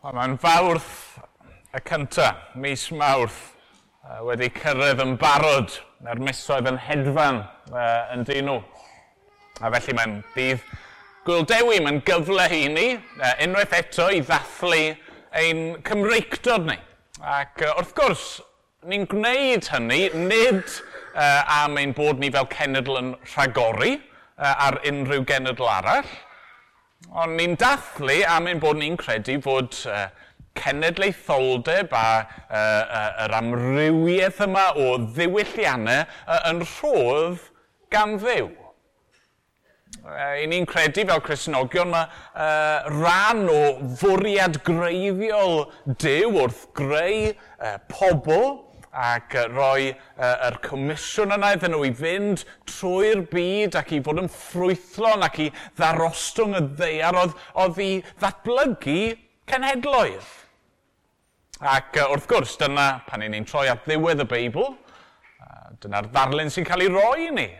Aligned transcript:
Mae'n 0.00 0.38
fawrth 0.40 1.18
y 1.76 1.80
cynta, 1.84 2.30
mis 2.56 2.86
mawrth, 2.96 3.50
wedi 4.24 4.46
cyrraedd 4.54 5.02
yn 5.04 5.10
barod, 5.20 5.74
na'r 6.00 6.22
misoedd 6.24 6.70
yn 6.70 6.78
hedfan 6.80 7.42
uh, 7.68 8.14
yn 8.14 8.24
dyn 8.24 8.48
nhw. 8.48 8.62
A 9.60 9.68
felly 9.74 9.96
mae'n 9.98 10.14
dydd 10.32 10.62
gwyldewi, 11.26 11.82
mae'n 11.84 12.00
gyfle 12.08 12.46
i 12.56 12.62
ni, 12.72 12.86
uh, 12.96 13.34
unwaith 13.44 13.76
eto 13.76 14.08
i 14.08 14.22
ddathlu 14.24 14.80
ein 15.36 15.62
Cymreicdod 15.84 16.64
ni. 16.70 16.78
Ac 17.20 17.60
uh, 17.66 17.76
wrth 17.82 17.92
gwrs, 18.00 18.24
ni'n 18.88 19.04
gwneud 19.12 19.68
hynny 19.74 20.00
nid 20.16 20.64
uh, 20.64 21.60
am 21.60 21.76
ein 21.76 21.92
bod 21.92 22.24
ni 22.24 22.32
fel 22.32 22.48
cenedl 22.56 23.02
yn 23.02 23.12
rhagori 23.34 23.98
uh, 24.00 24.64
ar 24.64 24.80
unrhyw 24.88 25.28
genedl 25.28 25.68
arall, 25.76 26.08
Ond 27.08 27.38
ni'n 27.38 27.56
dathlu 27.58 28.20
am 28.28 28.46
ein 28.50 28.60
bod 28.62 28.78
ni'n 28.78 28.98
credu 29.00 29.38
fod 29.42 29.74
uh, 29.88 30.06
cenedlaetholdeb 30.60 31.92
a 31.96 32.06
uh, 32.20 32.56
uh, 32.60 33.10
yr 33.24 33.36
amrywiaeth 33.40 34.42
yma 34.46 34.66
o 34.78 34.92
ddiwylliannau 35.08 36.04
uh, 36.04 36.40
yn 36.50 36.64
rhodd 36.66 37.46
gan 37.90 38.18
ddew. 38.20 38.50
Uh, 40.00 40.36
I 40.38 40.46
ni'n 40.50 40.68
credu 40.68 41.06
fel 41.08 41.22
Cresnogion 41.24 41.90
mae 41.92 42.06
uh, 42.06 42.88
rhan 42.92 43.46
o 43.50 43.60
fwriad 44.00 44.60
greiddiol 44.66 45.64
dew 46.04 46.30
wrth 46.36 46.66
greu 46.78 47.32
uh, 47.32 47.76
pobl 47.90 48.60
ac 48.90 49.36
roi 49.52 49.90
uh, 49.92 50.48
yr 50.48 50.58
comisiwn 50.64 51.36
yna 51.36 51.52
iddyn 51.54 51.74
nhw 51.76 51.84
i 51.86 51.92
fynd 51.94 52.44
trwy'r 52.68 53.22
byd 53.30 53.78
ac 53.78 53.94
i 53.94 54.00
fod 54.02 54.22
yn 54.24 54.30
ffrwythlon 54.34 55.22
ac 55.26 55.38
i 55.44 55.48
ddarostwng 55.78 56.58
y 56.58 56.62
ddeiar 56.80 57.18
oedd, 57.22 57.36
oedd 57.62 57.80
i 57.84 57.90
ddatblygu 58.18 58.98
cenhedloedd. 59.50 60.36
Ac 61.60 61.98
uh, 62.00 62.10
wrth 62.14 62.28
gwrs, 62.30 62.56
dyna 62.58 62.90
pan 63.06 63.22
ni'n 63.22 63.46
troi 63.46 63.68
at 63.70 63.86
ddiwedd 63.86 64.24
y 64.24 64.28
Beibl, 64.30 64.72
uh, 64.74 65.66
dyna'r 65.82 66.10
ddarlun 66.10 66.50
sy'n 66.50 66.66
cael 66.66 66.86
ei 66.88 66.94
roi 66.94 67.28
i 67.28 67.34
ni 67.36 67.50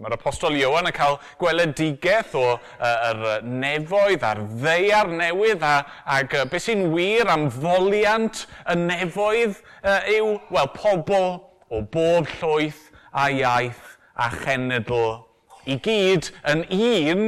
Mae'r 0.00 0.16
apostol 0.16 0.56
Iowan 0.58 0.88
yn 0.90 0.94
cael 0.96 1.18
gweledigaeth 1.40 2.34
o 2.38 2.44
yr 2.82 3.22
nefoedd 3.46 4.26
a'r 4.26 4.42
ddeiar 4.62 5.10
newydd 5.12 5.64
a, 5.66 5.74
ac 6.16 6.34
uh, 6.40 6.44
beth 6.50 6.66
sy'n 6.66 6.86
wir 6.94 7.30
am 7.30 7.46
foliant 7.52 8.44
y 8.70 8.76
nefoedd 8.80 9.60
uh, 9.84 10.00
yw, 10.10 10.34
wel, 10.54 10.70
pobl 10.74 11.28
o 11.70 11.82
bob 11.94 12.30
llwyth 12.40 12.88
a 13.14 13.28
iaith 13.30 13.96
a 14.14 14.30
chenedl 14.42 15.24
i 15.70 15.78
gyd 15.82 16.30
yn 16.50 16.64
un 16.74 17.26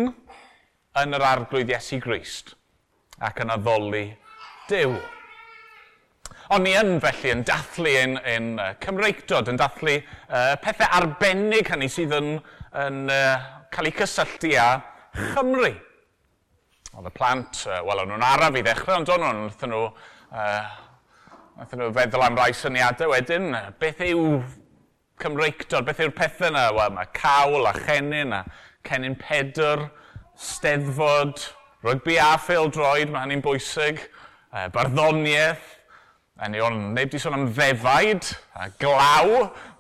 yn 0.97 1.17
yr 1.17 1.27
arglwydd 1.31 1.73
Iesu 1.75 2.01
Grist 2.03 2.57
ac 3.23 3.45
yn 3.45 3.53
addoli 3.55 4.09
Dyw. 4.67 4.97
Ond 6.55 6.63
ni 6.63 6.77
yn 6.79 7.01
felly 7.03 7.33
yn 7.35 7.43
dathlu 7.47 7.91
ein, 7.99 8.13
ein 8.23 8.53
uh, 8.63 8.69
Cymreictod, 8.83 9.49
yn 9.51 9.59
dathlu 9.59 9.97
uh, 9.99 10.55
pethau 10.63 10.87
arbennig 10.95 11.71
hynny 11.73 11.89
sydd 11.91 12.15
yn 12.15 12.29
yn 12.85 13.07
uh, 13.09 13.45
cael 13.73 13.89
eu 13.91 13.95
cysylltu 13.97 14.53
â 14.61 14.69
Chymru. 15.17 15.73
Oedd 16.97 17.09
y 17.09 17.13
plant, 17.17 17.63
uh, 17.69 17.81
wel, 17.87 18.03
o'n 18.03 18.13
nhw'n 18.13 18.27
araf 18.27 18.57
i 18.59 18.63
ddechrau, 18.65 19.01
ond 19.01 19.13
o'n 19.15 19.25
nhw'n 19.25 19.43
wrthyn 19.47 19.73
nhw, 19.73 19.83
uh, 20.33 20.69
wrthyn 21.63 21.83
nhw 21.83 21.91
feddwl 21.97 22.25
am 22.27 22.39
rai 22.41 22.51
syniadau 22.57 23.13
wedyn, 23.13 23.51
beth 23.81 24.03
yw 24.05 24.41
Cymreicdod, 25.23 25.87
beth 25.87 26.03
yw'r 26.05 26.13
pethau 26.17 26.51
yna? 26.51 26.67
Wel, 26.77 26.93
mae 26.93 27.09
cawl 27.17 27.69
a 27.69 27.73
chenyn 27.79 28.35
a 28.37 28.43
cenyn 28.85 29.17
pedr, 29.21 29.87
steddfod, 30.37 31.47
rygbi 31.87 32.19
a 32.21 32.35
ffeildroed, 32.41 33.09
mae 33.13 33.25
hynny'n 33.25 33.45
bwysig, 33.45 34.05
uh, 34.53 34.67
barddoniaeth, 34.75 35.76
Yn 36.45 36.53
i'n 36.53 36.75
neb 36.93 37.09
di 37.09 37.17
sôn 37.17 37.33
am 37.33 37.47
ddefaid 37.49 38.27
a 38.61 38.67
glaw, 38.77 39.31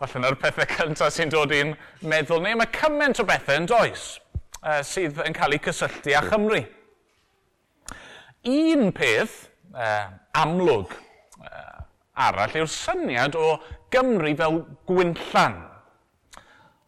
falle 0.00 0.20
yna'r 0.22 0.38
pethau 0.40 0.64
cyntaf 0.70 1.12
sy'n 1.12 1.32
dod 1.32 1.52
i'n 1.52 1.74
meddwl 2.08 2.40
ni. 2.40 2.54
Mae 2.56 2.70
cymaint 2.72 3.20
o 3.20 3.26
bethau 3.28 3.60
yn 3.60 3.68
does 3.68 4.06
uh, 4.62 4.80
sydd 4.80 5.20
yn 5.26 5.36
cael 5.36 5.58
eu 5.58 5.60
cysylltu 5.66 6.14
â 6.16 6.22
Chymru. 6.30 6.62
Un 8.48 8.88
peth 8.96 9.34
uh, 9.74 10.08
amlwg 10.40 10.94
uh, 11.44 11.84
arall 12.24 12.56
yw'r 12.62 12.72
syniad 12.72 13.36
o 13.36 13.58
Gymru 13.92 14.32
fel 14.40 14.62
gwynllan. 14.88 15.60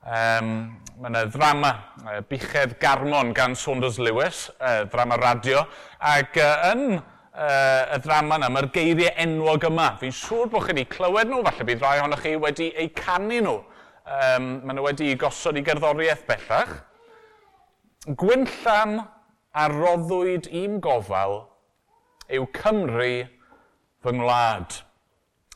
Um, 0.09 0.53
Mae 0.99 1.13
yna 1.13 1.27
ddrama 1.31 1.69
uh, 2.03 2.17
Bichedd 2.27 2.73
Garmon 2.83 3.29
gan 3.37 3.53
Saunders 3.55 4.01
Lewis, 4.03 4.49
uh, 4.59 4.81
ddrama 4.89 5.21
radio, 5.21 5.61
ac 6.03 6.41
uh, 6.43 6.73
yn 6.73 6.97
uh, 7.39 7.95
y 7.95 7.99
ddrama 8.03 8.39
yna, 8.39 8.51
mae'r 8.53 8.69
geiriau 8.75 9.15
enwog 9.23 9.67
yma. 9.69 9.93
Fi'n 10.01 10.15
siŵr 10.15 10.51
bod 10.53 10.67
chi 10.67 10.75
wedi 10.75 10.87
clywed 10.91 11.31
nhw, 11.31 11.43
falle 11.47 11.67
bydd 11.69 11.85
rhai 11.85 12.01
ohonoch 12.03 12.25
chi 12.25 12.35
wedi 12.41 12.71
eu 12.75 12.91
canu 12.99 13.41
nhw. 13.45 13.57
Um, 14.09 14.51
mae 14.65 14.77
nhw 14.77 14.87
wedi 14.89 15.13
gosod 15.21 15.61
i 15.61 15.65
gerddoriaeth 15.67 16.27
bellach. 16.29 16.75
Gwynllan 18.09 18.99
a 19.59 19.65
roddwyd 19.73 20.51
i'm 20.55 20.79
gofal 20.85 21.41
yw 22.33 22.47
Cymru 22.57 23.13
fy 24.05 24.15
ngwlad. 24.15 24.83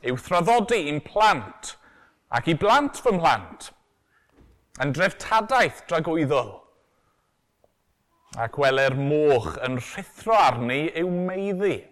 Yw 0.03 0.19
thraddodi 0.19 0.83
i'n 0.91 1.03
plant 1.05 1.77
ac 2.33 2.49
i 2.51 2.57
blant 2.59 2.99
fy 3.03 3.15
mhlant. 3.17 3.71
Yn 4.83 4.95
dreftadaeth 4.97 5.85
dragwyddol 5.91 6.62
ac 8.41 8.57
weler 8.57 8.95
moch 8.97 9.57
yn 9.65 9.77
rhithro 9.81 10.37
arni 10.37 10.87
yw 10.97 11.11
meiddi. 11.13 11.83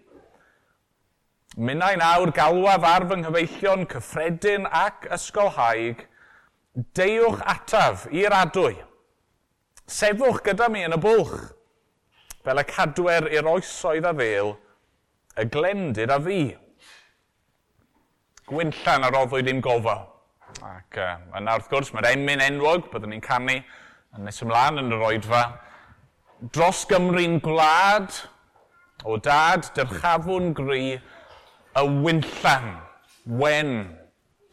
Minnau 1.57 1.97
nawr 1.99 2.31
galwaf 2.33 2.85
ar 2.87 3.05
fy 3.09 3.19
nghyfeillion 3.19 3.85
cyffredin 3.91 4.65
ac 4.65 5.05
ysgolhaig, 5.13 6.05
deuwch 6.97 7.43
ataf 7.53 8.07
i'r 8.09 8.33
adwy. 8.33 8.77
Sefwch 9.91 10.41
gyda 10.45 10.69
mi 10.71 10.85
yn 10.87 10.95
y 10.95 10.99
bwlch, 11.03 11.51
fel 12.41 12.61
y 12.61 12.65
cadwer 12.71 13.27
i'r 13.29 13.49
oesoedd 13.51 14.07
a 14.07 14.13
ddel, 14.15 14.55
y 15.37 15.45
glendid 15.51 16.13
a 16.13 16.17
fi. 16.23 16.41
Gwynllan 18.49 19.05
ar 19.05 19.19
oddwyd 19.21 19.51
i'n 19.51 19.61
gofo. 19.63 19.99
Ac 20.65 20.97
uh, 20.99 21.17
yna 21.37 21.59
wrth 21.59 21.69
gwrs, 21.71 21.91
mae'r 21.93 22.13
emyn 22.15 22.41
enwog, 22.43 22.89
byddwn 22.91 23.13
ni'n 23.13 23.23
canu 23.23 23.59
yn 23.59 24.25
nes 24.25 24.41
ymlaen 24.43 24.81
yn 24.81 24.95
yr 24.95 25.05
oedfa, 25.11 25.43
dros 26.49 26.85
Gymru'n 26.89 27.37
gwlad, 27.43 28.09
o 29.05 29.17
dad, 29.21 29.67
dyrchafwn 29.75 30.51
gry, 30.57 30.97
y 31.77 31.83
wynllan, 32.05 32.71
wen, 33.41 33.75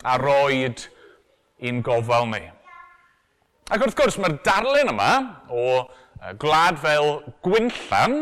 a 0.05 0.19
roed 0.21 0.85
i'n 1.65 1.81
gofal 1.85 2.29
ni. 2.31 2.43
Ac 3.73 3.83
wrth 3.85 3.97
gwrs, 3.99 4.19
mae'r 4.21 4.37
darlun 4.45 4.93
yma 4.93 5.13
o 5.53 5.65
gwlad 6.41 6.79
fel 6.83 7.19
Gwynllan, 7.45 8.19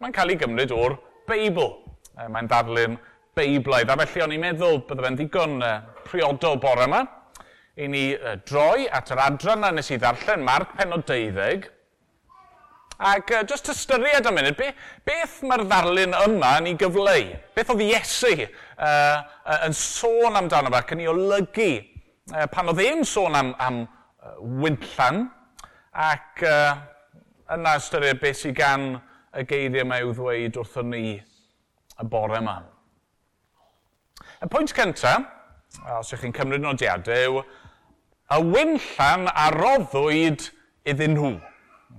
mae'n 0.00 0.16
cael 0.16 0.32
ei 0.34 0.40
gymryd 0.40 0.74
o'r 0.74 0.96
Beibl. 1.28 1.70
Mae'n 2.16 2.48
darlun 2.48 2.96
Beiblaidd, 3.36 3.90
a 3.92 3.96
felly 4.00 4.24
o'n 4.24 4.34
i'n 4.36 4.42
meddwl 4.42 4.82
bydde 4.88 5.04
fe'n 5.04 5.16
ddigon 5.18 5.56
priodol 6.06 6.56
bore 6.60 6.86
yma 6.88 7.02
i 7.76 7.88
ni 7.92 8.04
droi 8.48 8.86
at 8.88 9.10
yr 9.12 9.20
adran 9.20 9.60
na 9.60 9.72
nes 9.76 9.90
i 9.92 9.98
ddarllen 10.00 10.44
Marc 10.44 10.72
penod 10.78 11.04
12, 11.08 11.66
Ac 12.98 13.30
uh, 13.30 13.42
just 13.44 13.68
ystyried 13.68 14.26
am 14.26 14.38
munud, 14.38 14.56
be, 14.56 14.70
beth 15.04 15.42
mae'r 15.44 15.66
ddarlun 15.68 16.14
yma 16.16 16.54
yn 16.62 16.70
ei 16.70 16.76
gyfleu? 16.80 17.34
Beth 17.56 17.72
oedd 17.74 17.82
Iesu 17.84 18.30
uh, 18.32 18.46
uh, 18.80 19.58
yn 19.66 19.76
sôn 19.76 20.38
amdano 20.38 20.72
fe 20.72 20.78
ac 20.80 20.94
yn 20.96 21.02
ei 21.04 21.10
olygu 21.12 21.70
uh, 21.76 22.46
pan 22.52 22.72
oedd 22.72 22.80
e'n 22.86 23.04
sôn 23.04 23.36
am, 23.36 23.50
am 23.60 23.82
uh, 23.84 24.38
wyntlan 24.62 25.26
ac 25.92 26.40
uh, 26.48 26.78
yna 27.52 27.74
ystyried 27.82 28.22
beth 28.22 28.40
sydd 28.40 28.56
gan 28.56 28.86
y 29.36 29.44
geiriau 29.50 29.84
mae 29.88 30.04
i'w 30.04 30.14
ddweud 30.16 30.56
wrthyn 30.62 30.88
ni 30.94 31.04
y 31.16 32.08
bore 32.08 32.40
yma. 32.40 32.56
Y 34.40 34.48
pwynt 34.52 34.72
cyntaf, 34.76 35.28
os 35.98 36.14
ydych 36.14 36.24
chi'n 36.24 36.34
cymryd 36.36 36.64
nodiadau, 36.64 37.42
yw 37.42 37.44
y 38.36 38.40
wynllan 38.54 39.28
a 39.28 39.50
roddwyd 39.54 40.48
iddyn 40.88 41.14
nhw. 41.16 41.34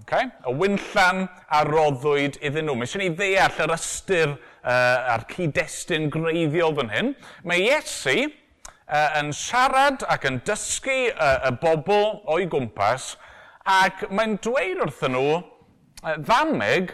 Okay? 0.04 0.28
Y 0.48 0.54
wynllan 0.60 1.26
a 1.52 1.62
roddwyd 1.68 2.38
iddyn 2.46 2.68
nhw. 2.68 2.76
Mae 2.80 2.88
eisiau 2.88 3.02
ni 3.04 3.10
ddeall 3.16 3.62
yr 3.66 3.74
ystyr 3.76 4.34
uh, 4.34 5.14
a'r 5.14 5.26
cyd-destun 5.32 6.10
greiddiol 6.14 6.76
fan 6.78 6.92
hyn. 6.94 7.14
Mae 7.48 7.64
Iesu 7.66 8.16
uh, 8.28 9.20
yn 9.20 9.34
siarad 9.36 10.06
ac 10.12 10.28
yn 10.30 10.42
dysgu 10.48 11.00
uh, 11.14 11.48
y 11.50 11.54
bobl 11.64 12.22
o'i 12.36 12.48
gwmpas 12.52 13.14
ac 13.68 14.06
mae'n 14.12 14.38
dweud 14.44 14.84
wrthyn 14.86 15.16
nhw 15.16 15.36
uh, 15.40 16.16
ddamig 16.24 16.94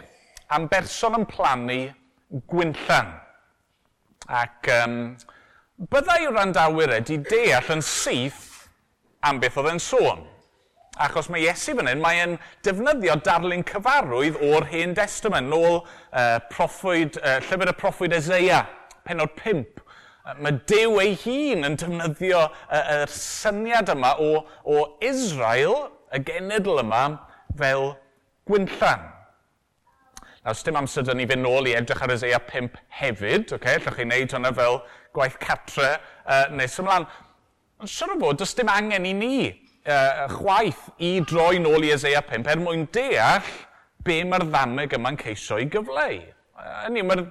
am 0.54 0.68
berson 0.70 1.18
yn 1.20 1.28
plannu 1.30 1.80
gwynllan. 2.50 3.14
Ac 4.30 4.70
um, 4.80 4.98
byddai 5.90 6.22
wrandawyr 6.30 6.94
wedi 6.96 7.18
deall 7.30 7.74
yn 7.74 7.82
syth 7.84 8.68
am 9.24 9.40
beth 9.42 9.58
oedd 9.60 9.74
e'n 9.74 9.82
sôn. 9.82 10.24
Achos 10.94 11.26
mae 11.26 11.42
Iesu 11.42 11.72
fan 11.74 11.88
hyn, 11.90 11.98
mae'n 12.02 12.36
defnyddio 12.62 13.16
darlun 13.26 13.64
cyfarwydd 13.66 14.36
o'r 14.46 14.68
Hen 14.70 14.92
Testament, 14.94 15.50
nôl 15.50 15.80
uh, 15.80 16.36
proffwyd, 16.52 17.18
uh, 17.18 17.40
llyfr 17.42 17.72
y 17.72 17.74
proffwyd 17.80 18.14
Ezeia, 18.14 18.60
penod 19.02 19.34
5. 19.40 19.80
Uh, 19.82 20.36
mae 20.38 20.60
Dyw 20.70 21.00
ei 21.02 21.16
hun 21.24 21.66
yn 21.66 21.78
defnyddio 21.80 22.44
y 22.44 22.78
uh, 22.78 22.92
er 23.00 23.10
syniad 23.10 23.90
yma 23.90 24.12
o, 24.22 24.44
o 24.70 24.84
Israel, 25.02 25.88
y 26.14 26.22
genedl 26.28 26.78
yma, 26.84 27.02
fel 27.58 27.88
gwynllan. 28.46 29.10
Nawr, 30.44 30.62
dim 30.62 30.78
amser 30.78 31.08
dyn 31.08 31.18
ni 31.18 31.26
fynd 31.26 31.42
nôl 31.42 31.66
i 31.66 31.74
edrych 31.74 32.06
ar 32.06 32.14
Ezeia 32.14 32.38
5 32.52 32.78
hefyd, 33.00 33.50
okay? 33.58 33.80
allwch 33.80 33.98
chi 33.98 34.06
wneud 34.06 34.38
hwnna 34.38 34.54
fel 34.54 34.78
gwaith 35.16 35.42
catre 35.42 35.96
uh, 35.98 36.46
nes 36.54 36.78
ymlaen. 36.78 37.10
Ond 37.82 37.90
siwr 37.90 38.14
o 38.14 38.22
fod, 38.22 38.38
does 38.44 38.54
dim 38.54 38.70
angen 38.70 39.10
i 39.10 39.18
ni 39.18 39.36
uh, 39.88 40.26
chwaith 40.32 40.88
i 40.98 41.18
droi 41.26 41.60
nôl 41.62 41.84
i 41.84 41.92
Isaiah 41.94 42.24
5 42.24 42.50
er 42.52 42.62
mwyn 42.62 42.86
deall 42.94 43.54
be 44.04 44.20
mae'r 44.28 44.46
ddameg 44.48 44.96
yma'n 44.98 45.18
ceisio 45.20 45.58
i 45.60 45.68
gyfleu. 45.72 46.20
Hynny, 46.84 47.04
mae'r 47.06 47.24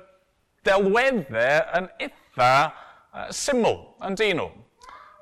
delweddau 0.66 1.80
yn 1.80 1.90
eitha 2.02 2.52
uh, 2.70 3.28
syml 3.34 3.78
yn 4.06 4.18
dyn 4.20 4.40
nhw. 4.42 4.50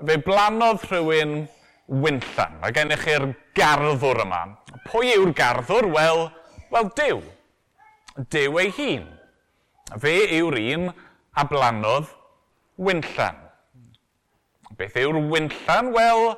Fe 0.02 0.18
blanodd 0.26 0.86
rhywun 0.90 1.42
wynllan, 1.92 2.58
Mae 2.62 2.74
gennych 2.74 3.04
chi'r 3.06 3.28
garddwr 3.58 4.24
yma. 4.24 4.42
Pwy 4.88 5.12
yw'r 5.18 5.34
garddwr? 5.38 5.90
Wel, 5.92 6.24
wel 6.72 6.90
Dyw. 6.98 7.22
Dyw 8.32 8.60
ei 8.64 8.72
hun. 8.78 9.06
Fe 10.00 10.16
yw'r 10.40 10.58
un 10.62 10.90
a 11.36 11.46
blanodd 11.48 12.10
wynllan. 12.82 13.38
Beth 14.80 14.98
yw'r 14.98 15.20
wynllan? 15.32 15.92
Wel, 15.94 16.32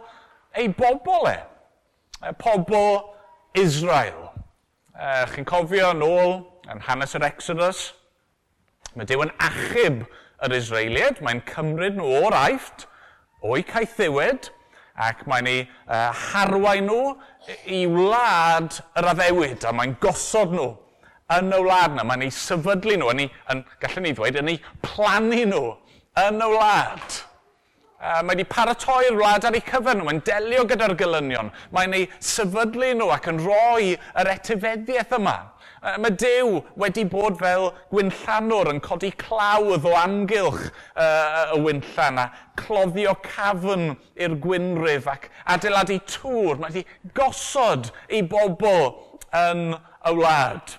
ei 0.58 0.70
bobl 0.70 1.30
e, 1.30 1.38
y 2.30 2.34
pobl 2.40 2.88
Israel. 3.60 4.30
E, 4.94 5.12
Chi'n 5.34 5.48
cofio 5.50 5.92
yn 5.96 6.04
ôl 6.06 6.36
yn 6.72 6.84
hanes 6.88 7.16
yr 7.18 7.28
Exodus, 7.28 7.92
mae 8.94 9.08
Dyw 9.10 9.26
yn 9.26 9.34
achub 9.42 10.04
yr 10.44 10.58
Israeliad, 10.58 11.22
mae'n 11.24 11.42
cymryd 11.50 11.98
nhw 11.98 12.12
o'r 12.24 12.38
aifft, 12.38 12.88
o'i 13.44 13.66
caethiwyd, 13.68 14.52
ac 15.04 15.24
mae'n 15.30 15.50
ei 15.50 15.62
e, 15.64 15.68
uh, 15.90 16.12
harwain 16.30 16.86
nhw 16.86 17.16
i 17.74 17.84
wlad 17.90 18.78
yr 19.00 19.10
addewid, 19.14 19.66
a 19.66 19.74
mae'n 19.74 19.98
gosod 20.04 20.54
nhw 20.54 20.70
yn 21.34 21.54
y 21.56 21.62
wlad 21.64 21.96
yna, 21.96 22.06
mae'n 22.06 22.26
ei 22.28 22.34
sefydlu 22.36 23.00
nhw, 23.00 23.10
yn 23.14 23.24
ei, 23.26 23.30
yn, 23.52 23.64
gallwn 23.82 24.06
ni 24.06 24.14
ddweud, 24.14 24.40
yn 24.44 24.52
ei 24.54 24.60
plannu 24.86 25.46
nhw 25.50 25.64
yn 26.24 26.44
y 26.46 26.50
wlad. 26.54 27.22
Uh, 28.04 28.20
mae 28.20 28.36
wedi 28.36 28.44
paratoi'r 28.52 29.16
wlad 29.16 29.46
ar 29.48 29.56
ei 29.56 29.62
cyfer 29.64 29.96
nhw, 29.96 30.04
mae'n 30.10 30.18
delio 30.28 30.66
gyda'r 30.68 30.92
gylynion, 31.00 31.54
mae'n 31.72 31.94
ei 31.96 32.08
sefydlu 32.20 32.90
nhw 33.00 33.06
ac 33.16 33.30
yn 33.32 33.38
rhoi 33.40 33.94
yr 33.96 34.30
etifeddiaeth 34.34 35.14
yma. 35.16 35.36
Uh, 35.80 35.94
mae 36.04 36.12
Dyw 36.20 36.58
wedi 36.84 37.06
bod 37.08 37.40
fel 37.40 37.70
gwynllanwr 37.94 38.74
yn 38.74 38.82
codi 38.84 39.14
clawdd 39.24 39.88
o 39.88 39.94
amgylch 40.02 40.66
uh, 40.66 41.54
y 41.56 41.62
wynllan 41.64 42.20
a 42.26 42.28
cloddio 42.60 43.16
cafn 43.24 43.94
i'r 44.20 44.36
gwynryf 44.44 45.08
ac 45.14 45.30
adeiladu 45.56 46.02
tŵr. 46.18 46.60
Mae 46.60 46.76
wedi 46.76 47.16
gosod 47.16 47.88
ei 48.10 48.20
bobl 48.28 48.92
yn 49.46 49.78
y 49.78 50.16
wlad. 50.20 50.76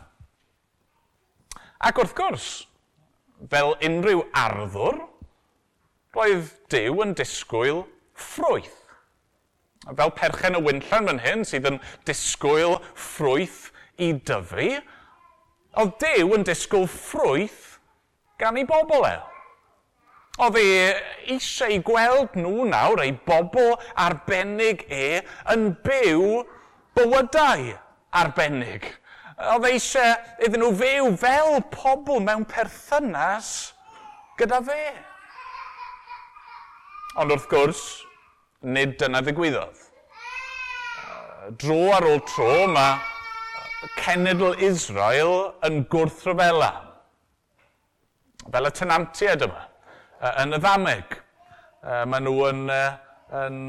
Ac 1.81 2.05
wrth 2.05 2.15
gwrs, 2.20 2.53
fel 3.49 3.79
unrhyw 3.81 4.27
arddwr, 4.44 5.06
roedd 6.14 6.50
Dyw 6.70 7.02
yn 7.05 7.14
disgwyl 7.19 7.84
ffrwyth. 8.14 8.81
Fel 9.84 10.12
perchen 10.16 10.56
y 10.56 10.62
wynllan 10.64 11.11
fan 11.11 11.22
hyn 11.25 11.44
sydd 11.49 11.69
yn 11.69 11.81
disgwyl 12.08 12.78
ffrwyth 12.94 13.69
i 14.00 14.12
dyfu, 14.26 14.70
oedd 15.81 15.94
Dyw 16.02 16.34
yn 16.38 16.46
disgwyl 16.46 16.87
ffrwyth 16.90 17.78
gan 18.40 18.58
ei 18.61 18.66
bobl 18.69 19.06
e. 19.08 19.14
Oedd 20.44 20.58
e 20.58 20.69
eisiau 21.34 21.78
gweld 21.87 22.34
nhw 22.38 22.67
nawr, 22.70 23.05
ei 23.05 23.14
bobl 23.26 23.75
arbennig 24.02 24.82
e, 24.90 25.20
yn 25.52 25.69
byw 25.84 26.43
bywydau 26.99 27.69
arbennig. 28.22 28.88
Oedd 29.55 29.67
eisiau 29.69 30.14
iddyn 30.46 30.62
nhw 30.62 30.72
fyw 30.78 31.10
fel 31.22 31.58
pobl 31.75 32.22
mewn 32.22 32.46
perthynas 32.50 33.50
gyda 34.38 34.62
fe. 34.67 34.81
Ond 37.14 37.31
wrth 37.31 37.44
gwrs, 37.46 37.81
nid 38.66 38.96
dyna 38.99 39.20
ddigwyddodd. 39.22 39.82
Dro 41.62 41.76
ar 41.94 42.06
ôl 42.11 42.19
tro 42.26 42.64
mae 42.72 43.93
cenedl 44.00 44.56
Israel 44.66 45.34
yn 45.69 45.84
gwrthryfela. 45.93 46.72
Fel 48.50 48.66
y 48.66 48.72
tenantiaid 48.81 49.44
yma, 49.46 49.62
yn 50.43 50.58
y 50.58 50.61
ddameg. 50.64 51.14
Maen 52.11 52.26
nhw 52.26 52.34
yn, 52.49 52.64
yn 53.44 53.62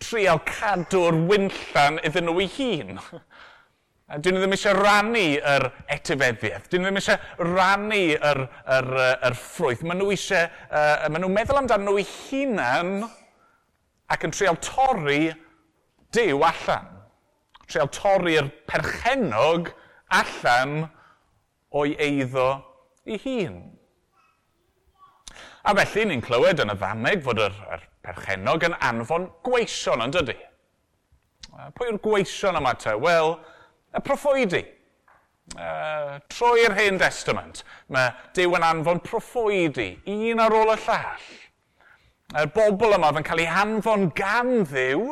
trial 0.00 0.40
cadw'r 0.48 1.20
wynllan 1.28 2.00
iddyn 2.00 2.30
nhw 2.30 2.40
ei 2.46 2.50
hun. 2.56 2.96
Dyn 4.06 4.36
nhw 4.36 4.44
ddim 4.44 4.52
eisiau 4.54 4.76
rannu 4.78 5.22
yr 5.42 5.64
etifeddiaeth. 5.90 6.68
Dyn 6.70 6.84
nhw 6.84 6.92
ddim 6.92 6.98
eisiau 7.00 7.46
rannu 7.48 8.02
yr, 8.14 8.42
yr, 8.76 8.90
yr, 9.26 9.34
ffrwyth. 9.34 9.82
Maen 9.82 9.98
nhw 9.98 10.12
eisiau, 10.14 10.46
uh, 10.70 11.08
maen 11.10 11.24
nhw'n 11.24 11.34
meddwl 11.34 11.58
amdano 11.58 11.88
nhw 11.88 11.98
eu 11.98 12.06
hunan 12.28 12.92
ac 14.14 14.26
yn 14.28 14.34
treol 14.36 14.60
torri 14.62 15.32
dew 16.14 16.44
allan. 16.46 16.92
Treol 17.66 17.90
torri'r 17.96 18.52
perchenog 18.70 19.72
allan 20.14 20.84
o'i 21.74 21.96
eiddo 22.06 22.46
ei 23.10 23.18
hun. 23.24 23.58
A 25.66 25.74
felly 25.74 26.06
ni'n 26.06 26.22
clywed 26.22 26.62
yn 26.62 26.70
y 26.70 26.78
ddameg 26.78 27.26
fod 27.26 27.42
yr, 27.42 27.58
yr 27.74 27.82
perchenog 28.06 28.70
yn 28.70 28.78
anfon 28.86 29.26
gweision 29.42 30.06
yn 30.06 30.14
dydy. 30.14 30.38
Pwy 31.74 31.90
yw'r 31.90 32.02
gweision 32.06 32.62
yma 32.62 32.76
te? 32.78 32.94
Wel, 33.02 33.34
y 33.96 34.02
proffwydi. 34.04 34.64
Uh, 35.54 36.16
trwy'r 36.32 36.74
Hen 36.74 36.96
Testament, 36.98 37.62
mae 37.92 38.10
Dyw 38.34 38.56
yn 38.58 38.64
anfon 38.66 38.98
proffwydi, 39.04 39.92
un 40.10 40.42
ar 40.42 40.54
ôl 40.56 40.72
y 40.74 40.78
llall. 40.82 41.28
Yr 42.36 42.50
bobl 42.54 42.96
yma 42.96 43.12
fe'n 43.14 43.26
cael 43.26 43.44
ei 43.44 43.52
hanfon 43.54 44.08
gan 44.18 44.64
ddiw 44.66 45.04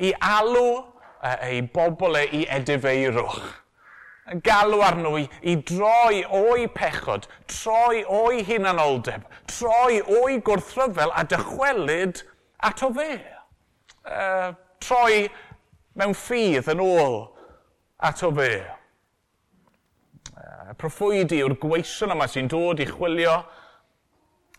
i 0.00 0.14
alw 0.24 0.70
uh, 0.80 1.34
ei 1.44 1.60
bobl 1.74 2.16
e 2.16 2.24
i 2.40 2.40
edifeirwch. 2.56 3.44
Galw 4.40 4.80
arnw 4.80 5.18
i, 5.20 5.26
i 5.52 5.58
droi 5.68 6.22
o'i 6.24 6.64
pechod, 6.72 7.28
troi 7.52 8.00
o'i 8.08 8.40
hunanoldeb, 8.48 9.28
troi 9.52 10.00
o'i 10.00 10.40
gwrthryfel 10.46 11.12
a 11.12 11.26
dychwelyd 11.28 12.24
ato 12.64 12.88
fe. 12.96 13.20
Uh, 14.08 14.56
troi 14.80 15.26
mewn 16.00 16.16
ffydd 16.16 16.72
yn 16.72 16.80
ôl 16.80 17.20
ato 17.98 18.30
fe. 18.34 18.50
Proffwydi 20.80 21.42
yw'r 21.42 21.58
gweision 21.60 22.14
yma 22.14 22.26
sy'n 22.30 22.48
dod 22.50 22.80
i 22.82 22.88
chwilio 22.88 23.36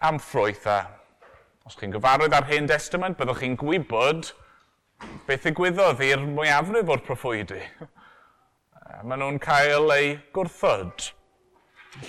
am 0.06 0.20
ffrwyth. 0.22 0.68
a 0.68 0.80
os 1.66 1.74
chi'n 1.80 1.94
gyfarwydd 1.96 2.34
ar 2.38 2.46
Hen 2.46 2.68
Testament, 2.70 3.18
byddwch 3.18 3.40
chi'n 3.42 3.56
gwybod 3.58 4.28
beth 5.26 5.48
ddigwyddodd 5.48 6.04
i'r 6.06 6.22
mwyafrif 6.22 6.92
o'r 6.94 7.02
proffwydi. 7.08 7.62
Maen 9.02 9.20
nhw'n 9.24 9.40
cael 9.42 9.90
eu 9.96 10.12
gwrthod. 10.36 11.10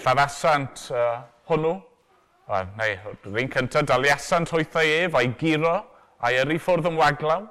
Lladasant 0.03 0.91
uh, 0.93 1.23
hwnnw, 1.49 1.73
o, 1.81 2.61
neu 2.77 3.15
rhywun 3.25 3.49
cyntaf, 3.55 3.87
daliasant 3.89 4.53
hwythau 4.53 4.93
ef 5.07 5.17
a'i 5.17 5.33
giro 5.41 5.79
a'i 6.21 6.37
yrru 6.43 6.59
i 6.59 6.61
ffwrdd 6.61 6.91
yn 6.91 7.01
waglaw. 7.01 7.49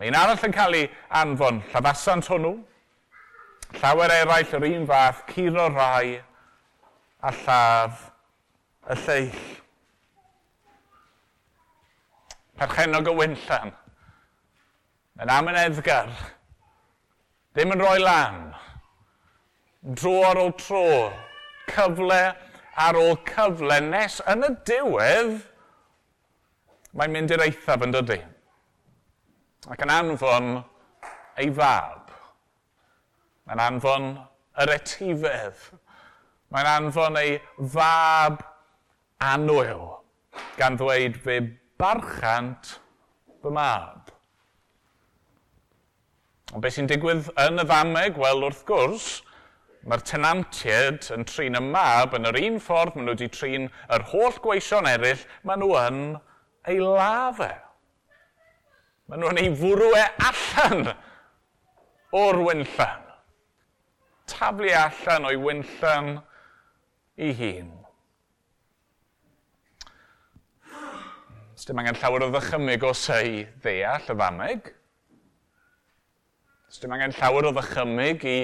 Mae'n 0.00 0.16
arall 0.16 0.48
yn 0.48 0.56
cael 0.56 0.78
ei 0.78 0.88
anfon, 1.20 1.60
lladasant 1.74 2.32
hwnnw, 2.32 2.56
Llawer 3.78 4.16
eraill 4.16 4.56
yr 4.58 4.66
un 4.72 4.88
fath, 4.88 5.22
curo 5.30 5.68
rai 5.70 6.18
a 7.22 7.32
lladd 7.44 8.02
y 8.90 8.98
lleill. 9.04 9.46
Perchenog 12.60 13.08
y 13.08 13.16
wynllan. 13.22 13.72
Yn 15.20 15.32
am 15.32 15.48
yn 15.52 15.58
edgar, 15.60 16.12
Ddim 17.50 17.72
yn 17.74 17.80
rhoi 17.82 17.98
lan. 17.98 18.36
Dro 19.98 20.20
ar 20.28 20.38
ôl 20.38 20.52
tro. 20.60 20.84
Cyfle 21.70 22.20
ar 22.84 22.98
ôl 22.98 23.16
cyfle 23.26 23.80
nes 23.88 24.20
yn 24.30 24.46
y 24.46 24.50
diwedd 24.68 25.32
mae'n 26.94 27.14
mynd 27.14 27.34
i'r 27.34 27.42
eithaf 27.48 27.82
yn 27.86 27.94
dydy. 27.96 28.20
Ac 29.66 29.82
yn 29.82 29.94
anfon 29.96 30.52
ei 31.42 31.50
fab. 31.58 31.99
Mae'n 33.50 33.64
anfon 33.64 34.04
yr 34.62 34.70
etifedd. 34.76 35.62
Mae'n 36.54 36.68
anfon 36.70 37.16
ei 37.18 37.32
fab 37.72 38.44
anwyl 39.26 39.82
gan 40.54 40.78
ddweud 40.78 41.18
fe 41.24 41.40
barchant 41.82 42.76
fy 43.42 43.50
mab. 43.56 44.12
Ond 46.54 46.62
beth 46.62 46.78
sy'n 46.78 46.92
digwydd 46.92 47.32
yn 47.42 47.58
y 47.58 47.66
ddameg? 47.66 48.22
Wel, 48.22 48.46
wrth 48.46 48.62
gwrs, 48.70 49.10
mae'r 49.82 50.06
tenantiaid 50.06 51.10
yn 51.18 51.26
trin 51.26 51.58
y 51.58 51.66
mab 51.66 52.14
yn 52.14 52.30
yr 52.30 52.38
un 52.44 52.62
ffordd 52.62 52.94
maen 52.94 53.10
nhw 53.10 53.18
wedi 53.18 53.32
trin 53.34 53.68
yr 53.90 54.06
holl 54.14 54.38
gweision 54.46 54.86
eraill, 54.94 55.26
maen 55.42 55.64
nhw 55.64 55.74
yn 55.82 56.00
ei 56.70 56.78
lafe. 56.86 57.50
Maen 59.10 59.24
nhw 59.24 59.34
yn 59.34 59.42
ei 59.42 59.54
fwrw 59.58 59.94
e 59.98 60.08
allan 60.30 60.90
o'r 62.14 62.44
wynllan 62.46 63.09
taflu 64.30 64.70
allan 64.76 65.28
o'i 65.28 65.38
wynllan 65.44 66.16
i 67.18 67.30
hun. 67.42 67.70
Dim 71.60 71.78
angen 71.78 71.98
llawer 72.00 72.24
o 72.24 72.30
ddychymyg 72.32 72.84
os 72.88 73.02
ei 73.14 73.44
ddeall 73.62 74.06
y 74.10 74.14
fameg, 74.16 74.70
dim 76.80 76.94
angen 76.96 77.12
llawer 77.18 77.50
o 77.50 77.52
ddychymyg 77.54 78.24
i 78.26 78.38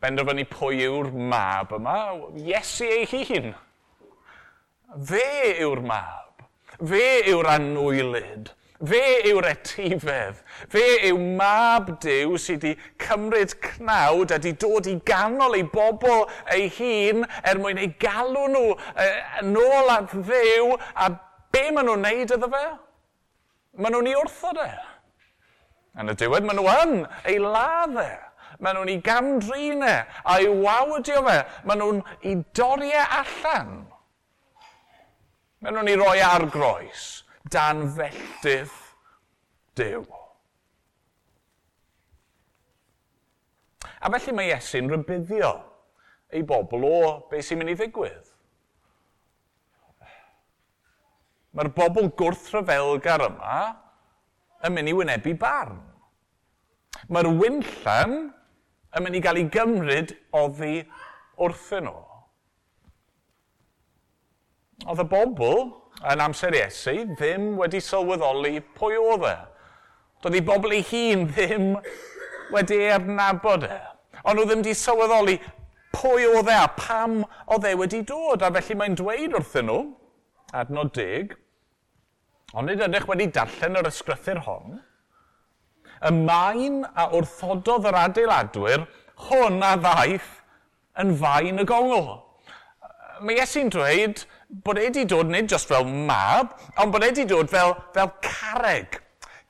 benderfynu 0.00 0.46
pwy 0.50 0.80
yw'r 0.86 1.10
mab 1.12 1.74
yma, 1.76 1.98
Iesu 2.40 2.88
ei 2.88 3.26
hun. 3.28 3.52
Fe 5.10 5.26
yw'r 5.60 5.84
mab. 5.86 6.46
Fe 6.80 7.04
yw'r 7.30 7.50
anwylid. 7.52 8.50
Fe 8.80 9.00
yw'r 9.28 9.44
etifedd. 9.44 10.38
Fe 10.72 10.84
yw 11.10 11.18
mab 11.36 11.90
Dyw 12.00 12.38
sydd 12.40 12.62
wedi 12.64 12.86
cymryd 13.02 13.52
cnawd 13.60 14.32
a 14.32 14.38
wedi 14.38 14.54
dod 14.56 14.88
i 14.88 14.94
ganol 15.04 15.58
ei 15.58 15.66
bobl 15.68 16.24
ei 16.54 16.70
hun 16.78 17.26
er 17.44 17.60
mwyn 17.60 17.82
ei 17.82 17.90
galw 18.00 18.46
nhw 18.48 18.64
e, 18.72 19.10
nôl 19.50 19.92
at 19.92 20.16
ddew 20.16 20.72
a 20.96 21.10
be 21.52 21.66
maen 21.68 21.90
nhw'n 21.90 22.06
neud 22.08 22.34
iddo 22.38 22.48
fe? 22.56 22.64
Maen 23.76 23.98
nhw'n 23.98 24.10
ei 24.14 24.18
wrthod 24.22 24.64
e. 24.64 24.72
Yn 26.00 26.14
y 26.14 26.18
diwedd 26.24 26.48
maen 26.48 26.62
nhw 26.62 26.74
yn 26.80 26.98
ei 27.28 27.38
ladd 27.44 28.00
e. 28.00 28.10
Maen 28.64 28.80
nhw'n 28.80 28.96
ei 28.96 29.00
gamdrin 29.04 29.84
e 29.84 29.96
a 30.24 30.40
ei 30.40 30.48
wawdio 30.48 31.26
fe. 31.28 31.40
Maen 31.68 31.84
nhw'n 31.84 32.04
ei 32.24 32.38
doriau 32.56 32.96
e 32.96 33.08
allan. 33.20 33.80
Maen 35.60 35.76
nhw'n 35.76 35.92
ei 35.92 36.00
roi 36.00 36.16
e 36.16 36.30
ar 36.32 36.48
groes 36.48 37.10
dan 37.48 37.86
felldydd 37.96 38.76
Dyw. 39.78 40.02
A 44.00 44.10
felly 44.12 44.34
mae 44.36 44.50
Iesu'n 44.50 44.90
rybuddio 44.90 45.52
ei 46.34 46.42
bobl 46.46 46.84
o 46.88 46.98
beth 47.30 47.46
sy'n 47.46 47.60
mynd 47.60 47.72
i 47.72 47.76
ddigwydd. 47.78 48.26
Mae'r 51.56 51.70
bobl 51.74 52.10
gwrthryfelgar 52.18 53.24
yma 53.26 53.56
yn 54.66 54.76
mynd 54.76 54.92
i 54.92 54.94
wynebu 54.96 55.34
barn. 55.40 55.80
Mae'r 57.10 57.30
wynllan 57.40 58.14
yn 58.96 59.04
mynd 59.04 59.18
i 59.18 59.22
gael 59.24 59.40
ei 59.40 59.48
gymryd 59.54 60.14
oddi 60.36 60.76
wrthyn 61.40 61.88
nhw. 61.88 61.98
Oedd 64.86 65.04
y 65.04 65.08
bobl 65.10 65.66
yn 66.08 66.22
amser 66.24 66.54
Iesu 66.56 66.94
ddim 67.12 67.54
wedi 67.60 67.80
sylweddoli 67.84 68.60
pwy 68.76 68.96
oedd 68.96 69.26
e. 69.28 69.36
Doedd 70.24 70.36
ei 70.38 70.44
bobl 70.44 70.74
ei 70.76 70.84
hun 70.88 71.26
ddim 71.28 71.74
wedi 72.54 72.78
ei 72.86 72.94
adnabod 72.96 73.66
e. 73.68 73.80
Ond 74.24 74.38
nhw 74.38 74.46
ddim 74.48 74.62
wedi 74.64 74.76
sylweddoli 74.76 75.36
pwy 75.92 76.24
oedd 76.30 76.48
e 76.48 76.56
a 76.56 76.68
pam 76.76 77.20
oedd 77.52 77.68
e 77.68 77.74
wedi 77.76 78.00
dod. 78.08 78.42
A 78.42 78.52
felly 78.56 78.78
mae'n 78.80 78.96
dweud 79.00 79.36
wrthyn 79.36 79.68
nhw, 79.68 79.80
adnod 80.56 80.94
dig, 80.96 81.36
ond 82.54 82.70
nid 82.70 82.82
ydych 82.88 83.08
wedi 83.10 83.28
darllen 83.34 83.78
yr 83.78 83.90
ysgrythyr 83.90 84.42
hon, 84.48 84.80
y 86.00 86.10
maen 86.16 86.82
a 86.88 87.10
wrthododd 87.12 87.86
yr 87.90 87.98
adeiladwyr 88.06 88.88
hwn 89.28 89.60
a 89.62 89.76
ddaeth 89.84 90.32
yn 91.00 91.12
fain 91.20 91.60
y 91.60 91.66
gongl. 91.68 92.14
Mae 93.20 93.36
Iesu'n 93.36 93.68
dweud, 93.72 94.24
bod 94.50 94.78
e 94.78 94.88
wedi 94.88 95.04
dod 95.08 95.30
nid 95.30 95.48
just 95.50 95.68
fel 95.70 95.84
mab, 95.84 96.56
ond 96.78 96.92
bod 96.92 97.04
e 97.04 97.12
wedi 97.12 97.26
dod 97.28 97.50
fel, 97.50 97.76
fel 97.94 98.10
careg. 98.24 98.98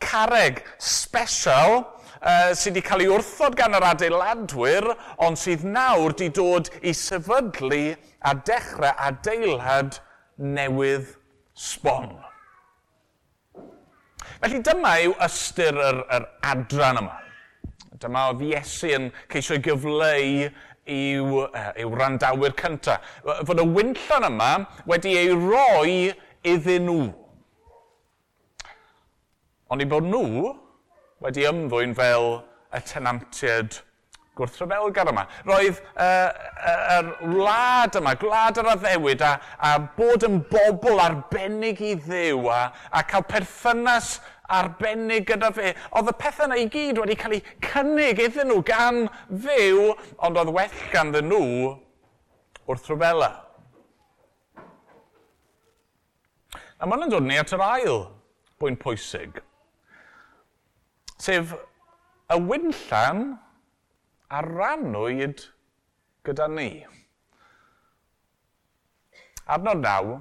Careg 0.00 0.62
special 0.80 1.80
uh, 2.20 2.52
sydd 2.52 2.74
wedi 2.74 2.84
cael 2.84 3.04
ei 3.04 3.10
wrthod 3.12 3.56
gan 3.58 3.76
yr 3.76 3.86
adeiladwyr, 3.90 4.90
ond 5.26 5.40
sydd 5.40 5.64
nawr 5.66 6.12
wedi 6.12 6.30
dod 6.36 6.70
i 6.82 6.94
sefydlu 6.96 7.84
a 8.20 8.34
dechrau 8.46 8.92
adeilad 9.08 10.00
newydd 10.40 11.08
sbon. 11.56 12.12
Felly 14.40 14.60
dyma 14.64 14.94
yw 15.04 15.16
ystyr 15.26 15.76
yr, 15.76 16.04
yr 16.16 16.28
adran 16.52 17.00
yma. 17.02 17.18
Dyma 18.00 18.30
oedd 18.30 18.46
Iesu 18.46 18.88
yn 18.96 19.10
ceisio 19.28 19.58
gyfleu 19.60 20.46
yw, 20.86 21.44
uh, 21.46 21.70
yw 21.80 21.94
randawyr 21.98 22.54
cyntaf. 22.58 23.04
Fod 23.48 23.62
y 23.62 23.66
wynllon 23.66 24.28
yma 24.30 24.50
wedi 24.90 25.16
ei 25.20 25.34
roi 25.34 26.12
iddyn 26.46 26.88
nhw. 26.88 27.10
Ond 29.70 29.84
i 29.84 29.88
bod 29.90 30.08
nhw 30.08 30.56
wedi 31.22 31.46
ymddwyn 31.50 31.94
fel 31.94 32.32
y 32.74 32.82
tenantiaid 32.88 33.82
gwrthryfelgar 34.40 35.10
yma. 35.12 35.26
Roedd 35.46 35.78
uh, 36.00 36.30
yr 36.96 37.10
wlad 37.34 37.98
yma, 38.00 38.14
gwlad 38.20 38.60
yr 38.62 38.70
addewid, 38.72 39.24
a, 39.26 39.36
a 39.60 39.74
bod 39.98 40.24
yn 40.26 40.40
bobl 40.50 41.02
arbennig 41.02 41.82
i 41.84 41.96
ddew 42.00 42.48
a, 42.50 42.62
a 42.90 43.04
cael 43.10 43.26
perthynas 43.28 44.16
arbennig 44.50 45.26
gyda 45.28 45.50
fe. 45.54 45.74
Oedd 45.96 46.10
y 46.12 46.16
pethau 46.20 46.48
yna 46.48 46.58
i 46.60 46.66
gyd 46.72 46.98
wedi 47.02 47.16
cael 47.18 47.36
eu 47.38 47.44
cynnig 47.66 48.22
iddyn 48.26 48.50
nhw 48.50 48.64
gan 48.66 49.04
fyw, 49.28 49.92
ond 50.26 50.40
oedd 50.40 50.52
well 50.56 50.82
ganddyn 50.94 51.30
nhw 51.30 51.44
wrth 52.70 52.90
rhywbela. 52.90 53.30
A 56.80 56.88
mae'n 56.88 57.10
dod 57.12 57.26
ni 57.26 57.36
at 57.36 57.52
yr 57.52 57.62
ail 57.64 57.98
bwynt 58.60 58.80
pwysig, 58.80 59.40
sef 61.20 61.52
y 62.32 62.38
wynllan 62.40 63.34
a 64.30 64.40
rannwyd 64.46 65.44
gyda 66.24 66.46
ni. 66.48 66.70
Adnod 69.50 69.82
naw, 69.82 70.20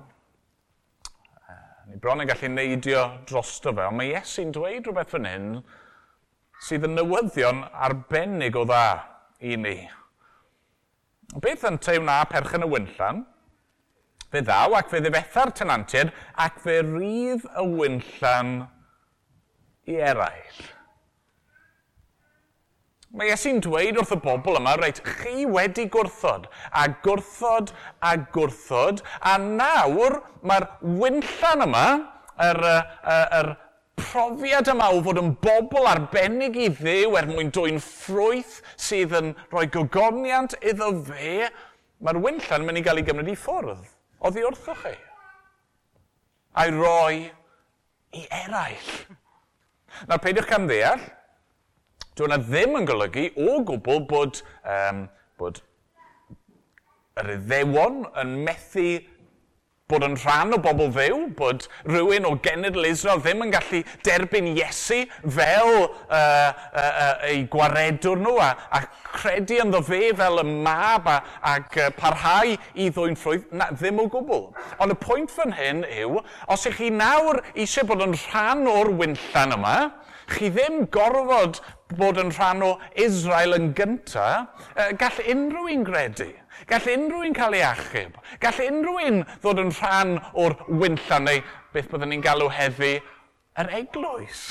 Ni 1.89 1.98
bron 1.98 2.22
yn 2.22 2.29
gallu 2.29 2.51
neidio 2.53 3.00
drosto 3.25 3.72
fe, 3.74 3.88
ond 3.89 3.98
mae 3.98 4.12
Iesu'n 4.13 4.51
dweud 4.53 4.86
rhywbeth 4.86 5.10
fan 5.15 5.25
hyn 5.25 5.48
sydd 6.67 6.86
yn 6.86 6.93
newyddion 7.00 7.63
arbennig 7.88 8.58
o 8.60 8.65
dda 8.69 8.84
i 9.41 9.55
ni. 9.58 9.74
Beth 11.41 11.65
yn 11.65 11.79
teim 11.81 12.05
na 12.05 12.19
perchen 12.29 12.67
y 12.67 12.69
wynllan? 12.69 13.24
Fe 14.29 14.43
ddaw 14.46 14.77
ac 14.77 14.91
fe 14.91 15.01
ddifetha'r 15.01 15.55
tenantiaid 15.58 16.13
ac 16.46 16.62
fe 16.62 16.77
rydd 16.86 17.48
y 17.58 17.65
wynllan 17.72 18.51
i 19.89 19.98
eraill. 20.12 20.62
Mae 23.10 23.32
Iesu'n 23.32 23.58
dweud 23.66 23.98
wrth 23.98 24.12
y 24.13 24.20
bobl 24.22 24.60
yma, 24.60 24.75
reit, 24.78 25.00
chi 25.01 25.48
wedi 25.50 25.88
gwrthod, 25.89 26.44
a 26.70 26.84
gwrthod, 27.01 27.72
a 28.06 28.12
gwrthod, 28.36 29.01
a 29.25 29.34
nawr 29.42 30.20
mae'r 30.46 30.68
wynllan 31.00 31.66
yma, 31.66 31.86
yr, 32.46 32.62
yr, 32.70 33.34
yr 33.39 33.50
profiad 33.98 34.70
yma 34.75 34.92
o 34.94 35.01
fod 35.08 35.24
yn 35.24 35.34
bobl 35.42 35.89
arbennig 35.89 36.62
i 36.62 36.70
ddew 36.70 37.18
er 37.18 37.32
mwyn 37.32 37.50
dwy'n 37.56 37.82
ffrwyth 37.82 38.60
sydd 38.78 39.18
yn 39.18 39.34
rhoi 39.50 39.66
gogoniant 39.74 40.54
iddo 40.62 40.94
fe, 41.10 41.50
mae'r 42.06 42.22
wynllan 42.22 42.68
mynd 42.68 42.84
i 42.84 42.86
gael 42.86 43.01
ei 43.01 43.10
gymryd 43.10 43.34
i 43.34 43.39
ffwrdd. 43.39 43.86
Oddi 44.22 44.46
wrthoch 44.46 44.86
chi. 44.86 44.98
A'i 46.62 46.78
roi 46.78 47.25
i 48.13 48.28
eraill. 48.46 48.92
Nawr, 50.06 50.22
peidiwch 50.22 50.48
cam 50.50 50.70
ddeall, 50.70 51.01
Dyw 52.19 52.25
hwnna 52.27 52.38
ddim 52.43 52.73
yn 52.75 52.88
golygu 52.88 53.21
o 53.39 53.61
gwbl 53.63 54.01
bod, 54.09 54.41
um, 54.67 55.05
bod 55.39 55.61
yr 57.21 57.29
iddewon 57.38 58.01
yn 58.19 58.33
methu 58.43 58.89
bod 59.89 60.03
yn 60.03 60.17
rhan 60.19 60.51
o 60.51 60.59
bobl 60.59 60.91
fyw, 60.97 61.21
bod 61.38 61.63
rhywun 61.88 62.27
o 62.27 62.33
genedl 62.43 62.89
Israel 62.89 63.21
ddim 63.23 63.45
yn 63.45 63.53
gallu 63.53 63.79
derbyn 64.03 64.49
Iesu 64.51 64.97
fel 65.23 65.71
uh, 65.77 65.93
uh, 66.11 66.51
uh, 66.81 67.23
ei 67.29 67.45
gwaredwr 67.53 68.19
nhw 68.19 68.35
a, 68.43 68.49
a 68.75 68.83
credu 69.13 69.61
ynddo 69.63 69.79
fe 69.88 70.11
fel 70.19 70.43
y 70.43 70.45
mab 70.49 71.07
a, 71.07 71.21
ac 71.53 71.79
uh, 71.79 71.88
parhau 72.01 72.51
i 72.51 72.89
ddwy'n 72.91 73.15
ffrwydd, 73.21 73.47
na, 73.55 73.69
ddim 73.79 74.03
o 74.03 74.09
gwbl. 74.11 74.49
Ond 74.83 74.97
y 74.97 74.99
pwynt 75.07 75.31
fan 75.31 75.55
hyn 75.55 75.85
yw, 75.88 76.19
os 76.51 76.67
ych 76.67 76.81
chi 76.83 76.91
nawr 76.91 77.39
eisiau 77.55 77.88
bod 77.88 78.03
yn 78.09 78.19
rhan 78.27 78.67
o'r 78.75 78.91
wynllan 78.99 79.55
yma, 79.55 79.77
chi 80.29 80.51
ddim 80.53 80.86
gorfod 80.93 81.59
bod 81.98 82.19
yn 82.21 82.31
rhan 82.36 82.63
o 82.65 82.71
Israel 83.01 83.57
yn 83.57 83.71
gynta, 83.77 84.27
gall 85.01 85.19
unrhyw 85.33 85.74
un 85.74 85.86
gredu. 85.88 86.29
Gall 86.69 86.89
unrhyw 86.93 87.27
un 87.29 87.36
cael 87.38 87.57
ei 87.57 87.65
achub. 87.65 88.17
Gall 88.43 88.63
unrhyw 88.67 89.03
un 89.09 89.21
ddod 89.41 89.62
yn 89.63 89.75
rhan 89.79 90.17
o'r 90.33 90.57
wynllan 90.69 91.29
neu 91.29 91.43
beth 91.74 91.91
byddwn 91.91 92.13
ni'n 92.13 92.25
galw 92.25 92.50
heddi 92.53 92.98
yr 93.59 93.77
eglwys. 93.81 94.50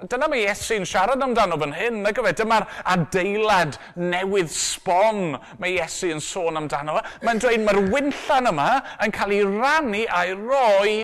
Dyna 0.00 0.30
mae 0.32 0.46
Iesu'n 0.46 0.86
siarad 0.88 1.20
amdano 1.20 1.58
fan 1.60 1.74
hyn, 1.76 1.98
nag 2.06 2.16
yfe? 2.22 2.30
Dyma'r 2.38 2.64
adeilad 2.88 3.76
newydd 4.00 4.48
sbon 4.48 5.34
mae 5.60 5.74
Iesu 5.74 6.08
yn 6.14 6.22
sôn 6.24 6.56
amdano. 6.56 6.96
Mae'n 7.26 7.42
dweud 7.42 7.66
mae'r 7.66 7.80
wynllan 7.92 8.48
yma 8.48 8.70
yn 9.04 9.12
cael 9.12 9.34
ei 9.36 9.42
rannu 9.44 10.06
a'i 10.08 10.32
roi 10.38 10.94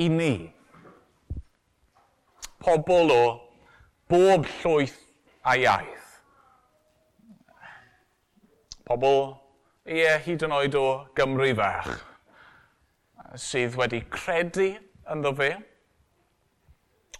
i 0.00 0.08
ni 0.08 0.32
pobl 2.60 3.12
o 3.14 3.24
bob 4.10 4.46
llwyth 4.60 4.98
a 5.42 5.56
iaith. 5.56 6.08
Pobl, 8.88 9.20
ie, 9.86 10.06
hyd 10.26 10.44
yn 10.46 10.54
oed 10.54 10.76
o 10.78 10.86
Gymru 11.16 11.52
fach, 11.58 11.90
sydd 13.38 13.78
wedi 13.78 14.02
credu 14.10 14.72
ynddo 15.10 15.32
fe, 15.38 15.50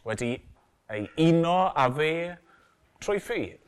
wedi 0.06 0.32
ei 0.90 1.06
uno 1.28 1.58
a 1.70 1.86
fe 1.94 2.12
trwy 3.00 3.22
ffydd. 3.22 3.58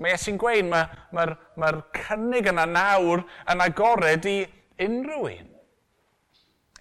Mae 0.00 0.14
Iesu'n 0.14 0.38
gweud, 0.40 0.66
mae'r 0.70 0.96
ma, 1.12 1.24
ma, 1.60 1.70
ma 1.70 1.70
cynnig 1.94 2.48
yna 2.50 2.64
nawr 2.66 3.22
yn 3.52 3.62
agored 3.62 4.26
i 4.30 4.38
unrhyw 4.80 5.26
un. 5.28 5.49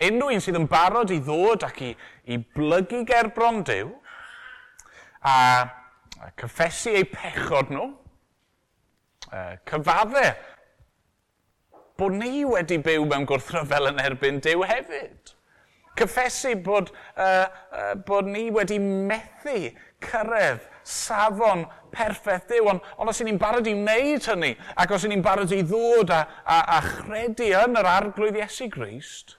Unrhyw 0.07 0.35
un 0.35 0.43
sydd 0.43 0.59
yn 0.59 0.67
barod 0.71 1.11
i 1.11 1.19
ddod 1.23 1.65
ac 1.67 1.81
i, 1.83 1.89
i 2.31 2.37
blygu 2.55 3.03
gerbron 3.07 3.63
Dyw 3.67 3.89
a, 5.19 5.33
a 6.23 6.29
cyffesu 6.39 6.93
eu 6.95 7.07
pechod 7.11 7.73
nhw, 7.73 7.89
uh, 9.33 9.57
cyfadde 9.67 10.29
bod 11.99 12.15
ni 12.15 12.45
wedi 12.47 12.79
byw 12.83 13.03
mewn 13.09 13.27
gwrthryfel 13.27 13.91
yn 13.91 13.99
erbyn 13.99 14.39
Dyw 14.43 14.63
hefyd. 14.69 15.33
Cyffesu 15.99 16.53
bod, 16.63 16.93
uh, 17.19 17.49
uh, 17.75 17.93
bod 18.07 18.29
ni 18.31 18.45
wedi 18.55 18.79
methu 18.79 19.73
cyrraedd 20.05 20.63
safon 20.87 21.65
perffaith 21.91 22.47
Dyw, 22.49 22.69
ond, 22.71 22.87
ond 22.95 23.11
os 23.11 23.19
ni'n 23.25 23.41
barod 23.41 23.67
i 23.67 23.75
wneud 23.75 24.29
hynny, 24.31 24.53
ac 24.79 24.95
os 24.95 25.03
ni'n 25.09 25.25
barod 25.25 25.51
i 25.51 25.59
ddod 25.65 26.13
a, 26.15 26.21
a, 26.45 26.61
a 26.77 26.79
chredu 26.85 27.51
yn 27.65 27.75
yr 27.81 27.91
arglwydd 27.97 28.39
Iesu 28.39 28.69
Grist, 28.71 29.35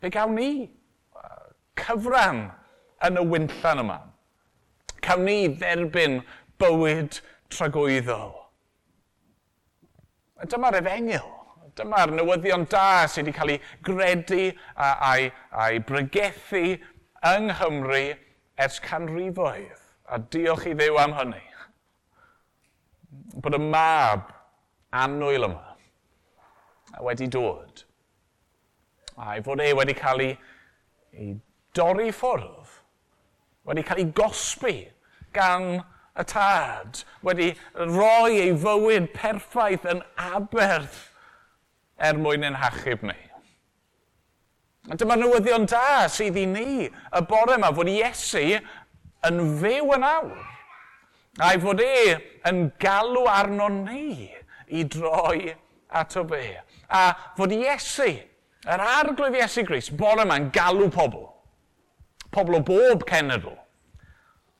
Fe 0.00 0.08
gawn 0.08 0.36
ni 0.36 0.50
cyfran 1.80 2.46
yn 3.06 3.18
y 3.20 3.24
wynllan 3.32 3.82
yma. 3.82 3.98
Cawn 5.04 5.26
ni 5.26 5.36
dderbyn 5.60 6.20
bywyd 6.60 7.18
tragwyddol. 7.52 8.32
Dyma'r 10.48 10.78
efengil. 10.80 11.28
Dyma'r 11.76 12.14
newyddion 12.16 12.64
da 12.72 13.04
sydd 13.08 13.28
wedi 13.28 13.36
cael 13.36 13.52
ei 13.54 13.60
gredu 13.86 14.40
a'i, 14.86 15.28
a'i 15.52 15.82
brygethu 15.86 16.64
yng 17.30 17.52
Nghymru 17.52 18.02
ers 18.60 18.80
canrifoedd. 18.84 19.84
A 20.10 20.18
diolch 20.32 20.66
i 20.66 20.74
ddew 20.74 20.96
am 21.00 21.14
hynny. 21.18 21.44
Bod 23.36 23.56
y 23.56 23.62
mab 23.62 24.32
annwyl 24.96 25.46
yma 25.46 25.68
wedi 27.04 27.28
dod 27.30 27.84
a'i 29.20 29.44
fod 29.44 29.60
e 29.60 29.70
wedi 29.76 29.94
cael 29.98 30.24
ei, 30.24 30.34
ei 31.14 31.34
dorri 31.76 32.10
ffwrdd, 32.14 32.76
wedi 33.68 33.84
cael 33.86 34.02
ei 34.04 34.10
gosbi 34.16 34.76
gan 35.36 35.82
y 36.18 36.26
tad, 36.26 37.02
wedi 37.26 37.52
roi 37.78 38.40
ei 38.40 38.52
fywyd 38.58 39.10
perffaith 39.14 39.86
yn 39.90 40.02
aberth 40.16 41.00
er 42.00 42.18
mwyn 42.18 42.46
ein 42.48 42.58
hachub 42.58 43.04
ni. 43.06 43.18
A 44.90 44.96
dyma 44.96 45.16
newyddion 45.20 45.68
da 45.68 46.08
sydd 46.08 46.38
i 46.40 46.46
ni 46.48 46.86
y 46.88 47.20
bore 47.28 47.58
yma 47.58 47.68
fod 47.76 47.90
Iesu 47.92 48.42
yn 49.28 49.42
fyw 49.60 49.92
yn 49.96 50.06
awr. 50.08 50.46
A'i 51.44 51.60
fod 51.62 51.82
e 51.84 52.16
yn 52.48 52.64
galw 52.80 53.28
arno 53.30 53.68
ni 53.74 54.30
i 54.72 54.84
droi 54.88 55.52
ato 56.00 56.24
fe. 56.32 56.56
A 56.88 57.04
fod 57.36 57.52
Iesu 57.54 58.08
Yr 58.68 58.82
arglwydd 58.84 59.38
Iesu 59.38 59.64
Gris, 59.64 59.88
bore 59.88 60.26
yma'n 60.26 60.50
galw 60.52 60.90
pobl, 60.92 61.22
pobl 62.34 62.58
o 62.58 62.60
bob 62.64 63.06
cenedl, 63.08 63.54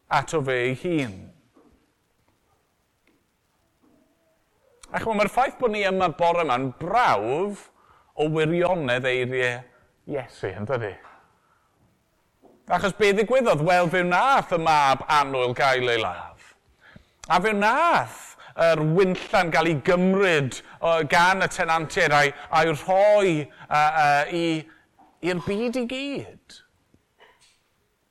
ato 0.08 0.40
fe 0.46 0.56
ei 0.70 0.78
hun. 0.80 1.18
A 4.90 5.02
chymryd, 5.02 5.20
mae'r 5.20 5.32
ffaith 5.34 5.60
bod 5.60 5.74
ni 5.74 5.84
yma 5.86 6.08
bore 6.16 6.46
yma'n 6.46 6.70
brawf 6.80 7.68
o 8.16 8.30
wirionedd 8.32 9.06
eiriau 9.10 9.60
Iesu, 10.10 10.48
yn 10.48 10.66
dydy? 10.66 10.94
Achos 12.70 12.96
be 12.96 13.12
ddigwyddodd? 13.12 13.62
Wel, 13.66 13.88
fe 13.92 14.00
wnaeth 14.06 14.56
y 14.56 14.58
mab 14.62 15.04
annwyl 15.10 15.52
gael 15.58 15.90
ei 15.90 16.00
ladd. 16.00 16.40
A 17.28 17.38
fe 17.42 17.52
wnaeth 17.52 18.29
yr 18.56 18.82
wynllan 18.96 19.52
gael 19.54 19.70
ei 19.70 19.76
gymryd 19.86 20.58
gan 21.12 21.44
y 21.44 21.48
tenantiaid 21.52 22.14
a'i, 22.16 22.32
ai 22.50 22.72
rhoi 22.72 23.32
i'r 25.20 25.42
byd 25.46 25.78
i 25.80 25.84
gyd. 25.90 26.60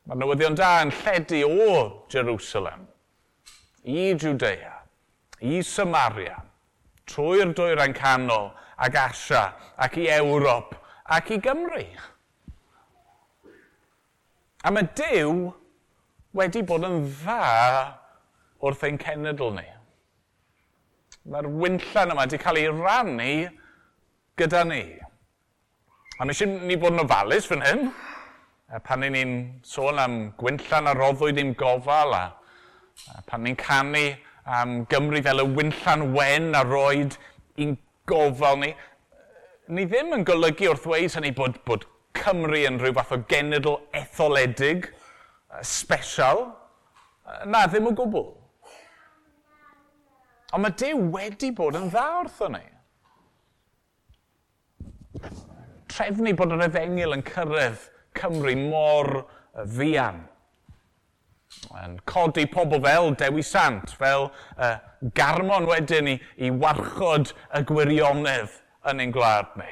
Mae'r 0.10 0.22
newyddion 0.24 0.58
da 0.58 0.70
yn 0.84 0.94
lledu 1.04 1.44
o 1.46 1.74
Jerusalem, 2.10 2.88
i 3.86 4.14
Judea, 4.14 4.78
i 5.42 5.62
Samaria, 5.66 6.40
trwy'r 7.10 7.54
dwyrain 7.58 7.94
canol 7.98 8.50
ac 8.80 8.96
Asia 9.02 9.44
ac 9.78 9.98
i 10.02 10.08
Ewrop 10.14 10.74
ac 11.10 11.30
i 11.34 11.40
Gymru. 11.42 11.86
A 14.66 14.72
mae 14.76 14.90
Dyw 14.98 15.50
wedi 16.36 16.62
bod 16.68 16.84
yn 16.86 17.02
dda 17.08 17.40
wrth 18.60 18.84
ein 18.86 19.00
cenedl 19.02 19.54
ni. 19.56 19.66
Mae'r 21.30 21.46
wynllen 21.62 22.10
yma 22.16 22.24
wedi 22.26 22.40
cael 22.42 22.58
ei 22.58 22.70
rannu 22.74 23.34
gyda 24.40 24.64
ni. 24.66 24.82
A 26.18 26.26
mae 26.26 26.34
eisiau 26.34 26.56
ni 26.66 26.78
bod 26.80 26.96
yn 26.96 27.04
ofalus 27.04 27.46
fan 27.50 27.62
hyn, 27.62 27.84
pan 28.88 29.06
ni'n 29.06 29.36
sôn 29.66 30.02
am 30.02 30.16
gwynllan 30.42 30.90
a 30.90 30.96
roddwyd 30.98 31.38
i'n 31.38 31.54
gofal, 31.60 32.16
a 32.18 33.22
pan 33.30 33.46
ni'n 33.46 33.60
canu 33.62 34.08
am 34.50 34.74
Gymru 34.90 35.22
fel 35.28 35.44
y 35.44 35.48
wynllan 35.60 36.08
wen 36.16 36.50
a 36.58 36.64
roed 36.66 37.20
i'n 37.62 37.78
gofal 38.10 38.58
ni, 38.64 38.74
ni 39.70 39.86
ddim 39.86 40.18
yn 40.18 40.26
golygu 40.26 40.72
wrth 40.74 40.90
weis 40.90 41.20
hynny 41.20 41.36
bod, 41.38 41.62
bod 41.70 41.86
Cymru 42.18 42.66
yn 42.66 42.82
rhyw 42.82 42.98
fath 42.98 43.14
o 43.14 43.22
genedl 43.30 43.78
etholedig, 43.94 44.90
special. 45.62 46.48
Na, 47.46 47.68
ddim 47.70 47.94
o 47.94 47.94
gwbl. 47.94 48.39
Ond 50.54 50.66
mae 50.66 50.76
Dyw 50.82 51.06
wedi 51.14 51.52
bod 51.56 51.78
yn 51.78 51.92
dda 51.94 52.08
wrtho 52.24 52.50
ni. 52.54 52.66
Trefnu 55.90 56.34
bod 56.38 56.56
yr 56.56 56.66
efengil 56.70 57.16
yn 57.18 57.26
cyrraedd 57.28 57.88
Cymru 58.18 58.56
mor 58.58 59.24
fian 59.78 60.24
Yn 61.82 61.98
codi 62.06 62.46
pobl 62.50 62.82
fel 62.84 63.16
Dewi 63.18 63.42
Sant, 63.46 63.96
fel 63.98 64.28
uh, 64.30 64.76
garmon 65.18 65.66
wedyn 65.70 66.12
i, 66.12 66.16
i 66.38 66.52
warchod 66.54 67.34
y 67.58 67.64
gwirionedd 67.72 68.60
yn 68.90 69.02
ein 69.02 69.14
gwlad 69.16 69.56
ni. 69.58 69.72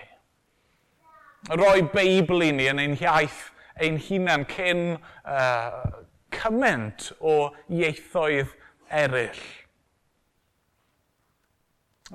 Roi 1.53 1.85
Beibl 1.93 2.43
i 2.47 2.49
ni 2.55 2.65
yn 2.71 2.81
ein 2.81 2.97
hiaith 2.97 3.51
ein 3.77 4.01
hunan 4.07 4.47
cyn 4.49 4.83
uh, 4.97 6.01
cyment 6.33 7.11
o 7.21 7.37
ieithoedd 7.69 8.57
eraill 8.89 9.45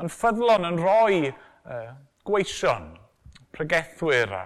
yn 0.00 0.12
ffyddlon 0.12 0.68
yn 0.68 0.80
rhoi 0.80 1.18
uh, 1.28 1.92
gweision, 2.26 2.92
pregethwyr 3.52 4.32
a 4.32 4.44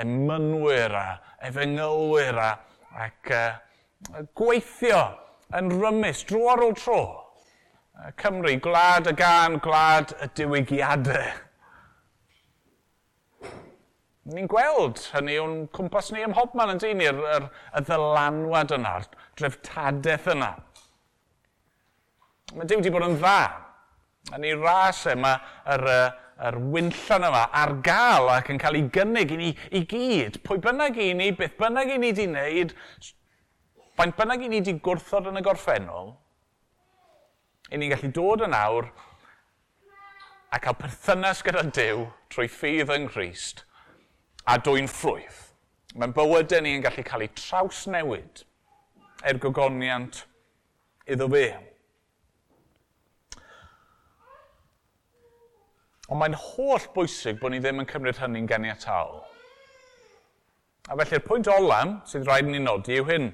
emynwyr 0.00 0.94
a 0.96 1.06
efengylwyr 1.48 2.38
a 2.40 2.50
ac 3.04 3.32
uh, 3.36 4.22
gweithio 4.38 5.02
yn 5.58 5.70
rymus 5.74 6.24
dro 6.28 6.46
ar 6.52 6.64
ôl 6.64 6.74
tro. 6.78 7.02
Cymru, 8.16 8.54
gwlad 8.64 9.10
y 9.10 9.12
gan, 9.18 9.58
gwlad 9.60 10.14
y 10.24 10.28
diwygiadau. 10.38 11.32
Ni'n 14.30 14.48
gweld 14.48 15.00
hynny 15.10 15.36
o'n 15.42 15.56
cwmpas 15.74 16.10
ni 16.14 16.22
ym 16.24 16.32
mhobman 16.32 16.74
yn 16.74 16.80
dyn 16.80 17.00
ni'r 17.00 17.20
er, 17.34 17.48
y 17.76 17.82
ddylanwad 17.84 18.72
yna, 18.76 18.94
dreftadaeth 19.36 20.28
yna. 20.32 20.52
Mae 22.54 22.68
Dyw 22.68 22.80
wedi 22.80 22.92
bod 22.94 23.06
yn 23.08 23.18
dda 23.20 23.36
yn 24.36 24.46
ei 24.46 24.56
ras 24.58 25.04
e, 25.06 25.14
yma, 25.16 25.34
yr, 25.74 25.86
yr 26.48 26.58
wynllan 26.72 27.28
yma, 27.28 27.44
ar 27.62 27.76
gael 27.84 28.30
ac 28.36 28.50
yn 28.52 28.60
cael 28.62 28.78
ei 28.80 28.88
gynnig 28.94 29.34
i 29.34 29.38
ni 29.40 29.50
i 29.76 29.84
gyd. 29.90 30.40
Pwy 30.46 30.62
bynnag 30.64 30.98
i 31.00 31.12
ni, 31.16 31.30
beth 31.36 31.58
bynnag 31.60 31.92
i 31.94 31.98
ni 31.98 32.10
wedi 32.10 32.26
wneud, 32.30 32.74
faint 33.98 34.16
bynnag 34.18 34.46
i 34.46 34.50
ni 34.50 34.60
wedi 34.62 34.78
gwrthod 34.82 35.30
yn 35.30 35.40
y 35.40 35.44
gorffennol, 35.44 36.14
i 37.70 37.78
ni'n 37.78 37.92
gallu 37.92 38.10
dod 38.14 38.46
yn 38.46 38.56
awr 38.56 38.90
a 40.50 40.58
cael 40.58 40.78
perthynas 40.78 41.44
gyda 41.46 41.62
Dyw 41.70 42.08
trwy 42.32 42.48
ffydd 42.50 42.90
yng 42.96 43.06
Nghyst 43.06 43.64
a 44.50 44.56
dwy'n 44.58 44.90
ffrwyth. 44.90 45.50
Mae'n 45.94 46.14
bywydau 46.14 46.62
ni 46.64 46.74
yn 46.78 46.82
gallu 46.82 47.04
cael 47.06 47.26
ei 47.26 47.30
traws 47.38 47.84
newid 47.90 48.42
er 49.26 49.38
gogoniant 49.42 50.24
iddo 51.06 51.28
fe. 51.30 51.46
Ond 56.10 56.18
mae'n 56.18 56.34
holl 56.34 56.86
bwysig 56.94 57.38
bod 57.38 57.54
ni 57.54 57.60
ddim 57.62 57.84
yn 57.84 57.88
cymryd 57.90 58.18
hynny'n 58.18 58.48
geniatal. 58.50 59.20
A 60.90 60.96
felly'r 60.98 61.22
pwynt 61.22 61.50
olam 61.54 62.00
sydd 62.10 62.26
rhaid 62.26 62.48
ni 62.50 62.58
nodi 62.62 62.96
yw 62.98 63.06
hyn. 63.06 63.28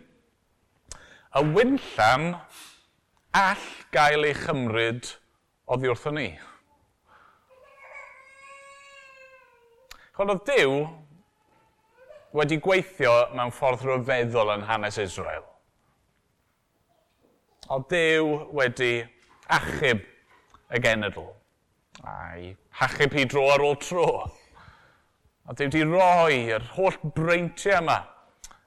Y 1.37 1.43
wynllam 1.57 2.35
all 3.37 3.65
gael 3.97 4.29
ei 4.29 4.37
chymryd 4.37 5.09
oddi 5.73 5.89
wrthon 5.89 6.19
ni. 6.21 6.29
Chod 10.17 10.33
oedd 10.33 10.45
Dyw 10.49 10.77
wedi 12.37 12.61
gweithio 12.65 13.17
mewn 13.37 13.53
ffordd 13.57 13.85
rhyfeddol 13.85 14.53
yn 14.55 14.69
hanes 14.69 15.01
Israel. 15.01 15.49
Oedd 17.73 17.89
Dyw 17.93 18.31
wedi 18.61 18.93
achub 19.57 20.05
y 20.73 20.85
genedl 20.85 21.29
a'i 22.05 22.51
hachub 22.81 23.15
hi 23.17 23.25
dro 23.31 23.47
ar 23.53 23.65
ôl 23.65 23.79
tro. 23.81 24.11
A 25.47 25.55
dwi 25.55 25.69
wedi 25.69 25.87
roi'r 25.87 26.65
holl 26.75 26.99
breintiau 27.17 27.79
yma 27.81 28.01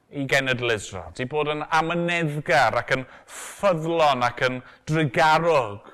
i 0.10 0.26
genedl 0.26 0.74
Israel. 0.74 1.12
Di 1.15 1.28
bod 1.30 1.52
yn 1.54 1.65
amyneddgar 1.65 2.80
ac 2.82 2.96
yn 2.96 3.06
ffyddlon 3.30 4.26
ac 4.26 4.42
yn 4.48 4.62
drygarog. 4.89 5.92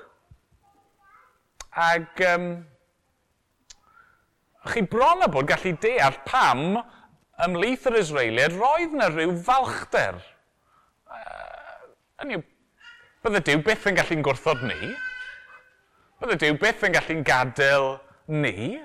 Ac 1.76 2.22
um, 2.30 2.46
chi 4.72 4.84
bron 4.90 5.26
a 5.26 5.28
bod 5.28 5.50
gallu 5.50 5.74
deall 5.82 6.16
pam 6.28 6.78
ymlaeth 7.44 7.90
yr 7.90 7.98
Israeliad 8.00 8.56
roedd 8.56 8.94
yna 8.96 9.10
rhyw 9.12 9.34
falchder. 9.44 10.22
Uh, 11.10 11.90
hynny, 12.22 12.40
bydde 13.26 13.44
Dyw 13.44 13.60
byth 13.66 13.90
yn 13.90 14.00
gallu'n 14.00 14.24
gwrthod 14.24 14.64
ni. 14.64 14.94
Oedd 16.16 16.32
y 16.32 16.36
Dyw 16.40 16.54
byth 16.56 16.84
yn 16.86 16.94
gallu'n 16.94 17.24
gadael 17.28 17.86
ni. 18.32 18.78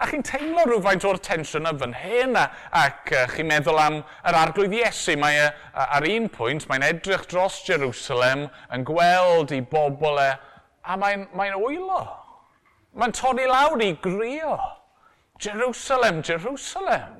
A 0.00 0.06
chi'n 0.08 0.22
teimlo 0.24 0.62
rhywfaint 0.64 1.04
o'r 1.04 1.18
tensiwn 1.20 1.68
y 1.68 1.72
fan 1.82 1.92
hyn 1.98 2.38
a, 2.40 2.44
ac 2.80 3.10
uh, 3.12 3.26
chi'n 3.34 3.50
meddwl 3.50 3.80
am 3.82 3.98
yr 4.00 4.38
arglwydd 4.38 4.76
Iesu. 4.78 5.18
Mae 5.20 5.42
uh, 5.42 5.50
ar 5.84 6.06
un 6.08 6.30
pwynt, 6.32 6.64
mae'n 6.70 6.86
edrych 6.86 7.26
dros 7.28 7.58
Jerusalem 7.66 8.46
yn 8.72 8.86
gweld 8.88 9.52
i 9.52 9.60
bobl 9.60 10.22
e 10.22 10.30
a 10.88 10.96
mae'n 10.96 11.26
mae, 11.36 11.52
wylo. 11.60 12.00
Mae'n 12.96 13.12
torri 13.18 13.44
lawr 13.50 13.84
i 13.84 13.90
grio. 14.00 14.56
Jerusalem, 15.44 16.22
Jerusalem. 16.24 17.18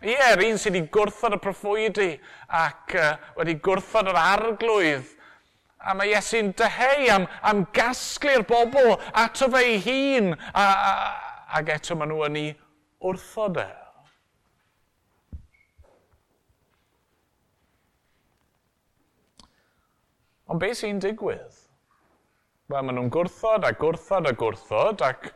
Ie, 0.00 0.16
yr 0.16 0.46
un 0.46 0.56
sydd 0.62 0.78
wedi 0.78 0.88
gwrthod 0.96 1.36
y 1.36 1.42
proffwydi 1.44 2.08
ac 2.56 2.96
uh, 2.96 3.12
wedi 3.36 3.58
gwrthod 3.60 4.08
yr 4.14 4.22
arglwydd 4.22 5.12
A 5.86 5.94
mae 5.94 6.10
Iesu'n 6.10 6.52
dyheu 6.58 7.08
am, 7.14 7.26
am 7.46 7.64
gasglu'r 7.76 8.42
bobl 8.48 8.96
ato 9.14 9.48
fe 9.52 9.62
ei 9.62 9.80
hun, 9.84 10.32
a, 10.50 10.64
a, 10.66 10.94
ac 11.58 11.70
eto 11.76 11.94
maen 11.98 12.10
nhw 12.10 12.24
yn 12.26 12.38
ei 12.40 12.48
wrthod 13.06 13.60
e. 13.62 13.68
Ond 20.50 20.62
beth 20.62 20.78
sy'n 20.80 21.00
digwydd? 21.02 21.62
Wel, 22.66 22.82
maen 22.82 22.98
nhw'n 22.98 23.10
gwrthod 23.14 23.66
a 23.66 23.72
gwrthod 23.78 24.26
a 24.26 24.34
gwrthod 24.34 25.02
ac 25.06 25.30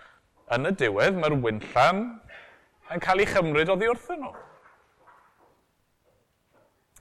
yn 0.55 0.67
y 0.67 0.75
diwedd 0.83 1.19
mae'r 1.19 1.39
wynllan 1.45 2.05
yn 2.91 3.03
cael 3.03 3.23
ei 3.23 3.31
chymryd 3.31 3.71
oddi 3.71 3.91
wrthyn 3.91 4.25
nhw. 4.25 4.33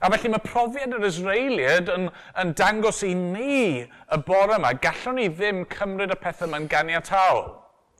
A 0.00 0.08
felly 0.08 0.30
mae 0.32 0.40
profiad 0.40 0.94
yr 0.96 1.04
Israeliad 1.04 1.90
yn, 1.92 2.06
yn 2.40 2.54
dangos 2.56 3.02
i 3.04 3.10
ni 3.16 3.82
y 3.84 4.18
bore 4.24 4.56
yma, 4.56 4.72
gallwn 4.80 5.18
ni 5.20 5.26
ddim 5.28 5.66
cymryd 5.74 6.14
y 6.14 6.16
pethau 6.22 6.48
yma'n 6.48 6.68
ganiataol 6.72 7.42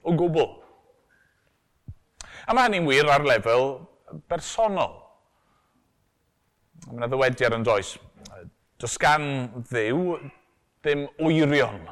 o 0.01 0.15
gwbl. 0.17 0.49
A 2.49 2.55
mae 2.57 2.65
hynny'n 2.65 2.89
wir 2.89 3.11
ar 3.13 3.25
lefel 3.27 3.67
bersonol. 4.31 4.97
Mae 6.87 6.97
yna 6.97 7.11
ddywediad 7.11 7.57
yn 7.59 7.67
does. 7.67 7.93
Does 8.81 8.97
gan 8.97 9.27
ddiw 9.69 10.17
ddim 10.81 11.05
wyrion. 11.21 11.83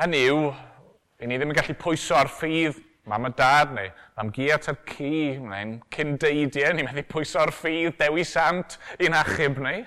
Hynny 0.00 0.20
yw, 0.28 0.50
i 1.20 1.28
ni 1.28 1.40
ddim 1.40 1.54
yn 1.54 1.56
gallu 1.56 1.80
pwyso 1.80 2.20
ar 2.20 2.28
ffydd 2.28 2.76
mam 3.08 3.24
a 3.24 3.30
dad 3.30 3.72
neu 3.74 3.88
mam 4.16 4.32
gi 4.34 4.50
at 4.52 4.68
y 4.68 4.76
ci 4.90 5.14
neu'n 5.40 5.78
cyn 5.94 6.18
deidiau, 6.20 6.74
ni'n 6.76 6.90
medru 6.90 7.06
pwyso'r 7.14 7.52
ffydd, 7.54 7.96
dewi 8.00 8.26
sant 8.28 8.78
i'n 9.00 9.16
achub 9.16 9.60
ni. 9.64 9.80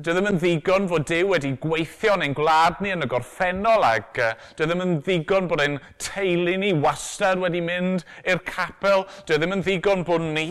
Dwi 0.00 0.14
ddim 0.16 0.28
yn 0.30 0.38
ddigon 0.40 0.86
fod 0.88 1.04
Dyw 1.04 1.34
wedi 1.34 1.50
gweithio 1.60 2.14
neu'n 2.16 2.32
gwlad 2.36 2.78
ni 2.80 2.94
yn 2.94 3.04
y 3.04 3.08
gorffennol 3.12 3.84
ac 3.84 4.20
uh, 4.24 4.30
dwi 4.56 4.68
ddim 4.70 4.84
yn 4.84 4.94
ddigon 5.04 5.50
bod 5.50 5.60
ein 5.60 5.76
teulu 6.00 6.54
ni 6.62 6.70
wastad 6.80 7.42
wedi 7.42 7.60
mynd 7.64 8.06
i'r 8.24 8.40
capel. 8.46 9.04
Dwi 9.28 9.36
ddim 9.36 9.52
yn 9.58 9.64
ddigon 9.66 10.06
bod 10.08 10.24
ni 10.24 10.46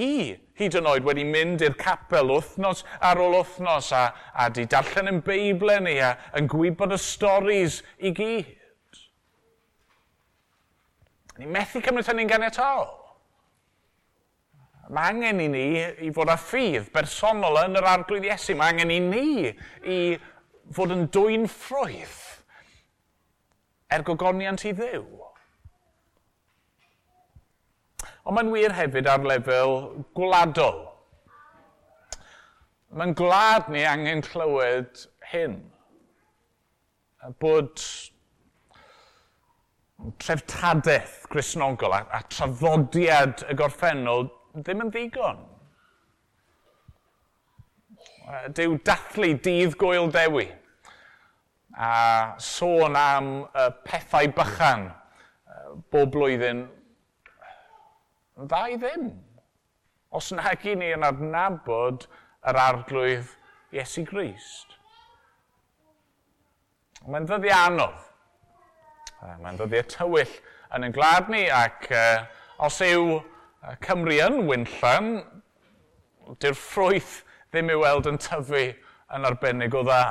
hyd 0.62 0.78
yn 0.78 0.89
oed 0.91 1.08
wedi 1.08 1.26
mynd 1.26 1.65
i'r 1.65 1.74
capel 1.80 2.30
wythnos 2.36 2.84
ar 3.02 3.22
ôl 3.24 3.39
wythnos 3.39 3.89
a, 3.98 4.04
a 4.38 4.50
di 4.54 4.67
darllen 4.70 5.10
yn 5.10 5.24
Beiblau 5.26 5.80
e 5.80 5.86
ni 5.88 5.98
a 6.06 6.13
yn 6.38 6.50
gwybod 6.52 6.94
y 6.94 7.02
storys 7.02 7.82
i 7.98 8.13
gyd. 8.17 8.58
Ni 11.41 11.47
methu 11.49 11.82
cymryd 11.82 12.06
hynny'n 12.06 12.30
ganiatol. 12.30 12.84
Mae 14.93 15.10
angen 15.10 15.39
i 15.41 15.47
ni 15.49 15.63
i 16.06 16.12
fod 16.13 16.30
â 16.30 16.36
ffydd 16.38 16.91
bersonol 16.93 17.58
yn 17.63 17.80
yr 17.80 17.88
arglwydd 17.89 18.27
Iesu. 18.27 18.54
Mae 18.60 18.75
angen 18.75 18.93
i 18.93 18.99
ni 19.01 19.49
i 19.49 19.97
fod 20.75 20.93
yn 20.93 21.08
dwy'n 21.15 21.47
ffrwydd 21.49 22.19
er 23.91 24.06
gogoniant 24.06 24.67
i 24.69 24.75
ddew. 24.77 25.01
Ond 28.21 28.38
mae'n 28.38 28.54
wir 28.54 28.77
hefyd 28.77 29.10
ar 29.10 29.25
lefel 29.25 29.75
gwladol. 30.13 30.84
Mae'n 32.93 33.17
gwlad 33.17 33.73
ni 33.73 33.82
angen 33.88 34.21
clywed 34.27 35.08
hyn. 35.32 35.58
Bod 37.41 37.82
treftadaeth 40.22 41.28
grisnogol 41.32 41.94
a, 41.96 42.02
a 42.12 42.22
traddodiad 42.30 43.46
y 43.50 43.56
gorffennol 43.58 44.28
ddim 44.56 44.86
yn 44.86 44.92
ddigon. 44.94 45.42
Dyw 48.56 48.78
dathlu 48.88 49.34
dydd 49.44 49.78
gwyl 49.80 50.10
dewi 50.14 50.48
a 51.72 52.36
sôn 52.42 52.98
am 53.00 53.32
y 53.48 53.68
pethau 53.86 54.32
bychan 54.38 54.90
bob 55.92 56.12
blwyddyn 56.14 56.66
dda 58.42 58.62
i 58.74 58.78
ddim. 58.82 59.10
Os 60.12 60.32
nag 60.36 60.66
i 60.68 60.76
ni 60.76 60.92
yn 60.92 61.06
adnabod 61.08 62.08
yr 62.50 62.60
arglwydd 62.60 63.30
Iesu 63.72 64.04
Grist. 64.08 64.76
Mae'n 67.08 67.28
ddyddi 67.30 67.54
anodd 67.56 68.11
Mae'n 69.22 69.60
dod 69.60 69.74
i'r 69.78 69.90
tywyll 69.90 70.34
yn 70.76 70.88
ein 70.88 70.96
glad 70.96 71.30
ni 71.30 71.44
ac 71.54 71.90
uh, 71.94 72.24
os 72.66 72.80
yw 72.86 73.20
Cymru 73.86 74.16
yn 74.26 74.40
wynllan, 74.48 75.12
dy'r 76.42 76.58
ffrwyth 76.58 77.20
ddim 77.52 77.70
i 77.70 77.76
weld 77.78 78.10
yn 78.10 78.18
tyfu 78.22 78.64
yn 79.14 79.28
arbennig 79.28 79.76
o 79.78 79.84
dda. 79.86 80.06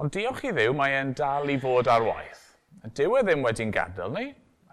Ond 0.00 0.14
diolch 0.14 0.46
i 0.48 0.54
ddiw, 0.54 0.72
mae 0.74 0.96
e'n 0.96 1.12
dal 1.18 1.50
i 1.52 1.58
fod 1.60 1.90
ar 1.92 2.06
waith. 2.06 2.40
Dyw 2.96 3.18
e 3.18 3.22
ddim 3.26 3.44
wedi'n 3.44 3.74
gadael 3.74 4.16
ni, 4.16 4.24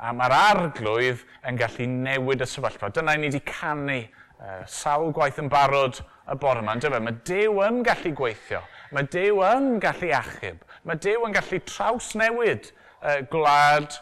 a 0.01 0.13
mae'r 0.15 0.33
arglwydd 0.37 1.21
yn 1.49 1.59
gallu 1.59 1.87
newid 1.91 2.41
y 2.41 2.47
sefyllfa. 2.49 2.89
Dyna 2.95 3.17
ni 3.19 3.29
wedi 3.29 3.43
canu 3.45 3.99
uh, 4.01 4.63
sawl 4.65 5.11
gwaith 5.15 5.39
yn 5.43 5.51
barod 5.51 5.99
y 6.01 6.37
bore 6.41 6.63
yma. 6.63 6.77
Dyma, 6.81 7.01
mae 7.03 7.19
Dyw 7.27 7.61
yn 7.67 7.83
gallu 7.85 8.13
gweithio. 8.17 8.63
Mae 8.95 9.09
Dyw 9.13 9.43
yn 9.51 9.69
gallu 9.83 10.09
achub. 10.17 10.63
Mae 10.87 10.97
Dyw 11.01 11.27
yn 11.27 11.35
gallu 11.35 11.59
trawsnewid 11.69 12.71
uh, 12.71 13.19
gwlad 13.31 13.93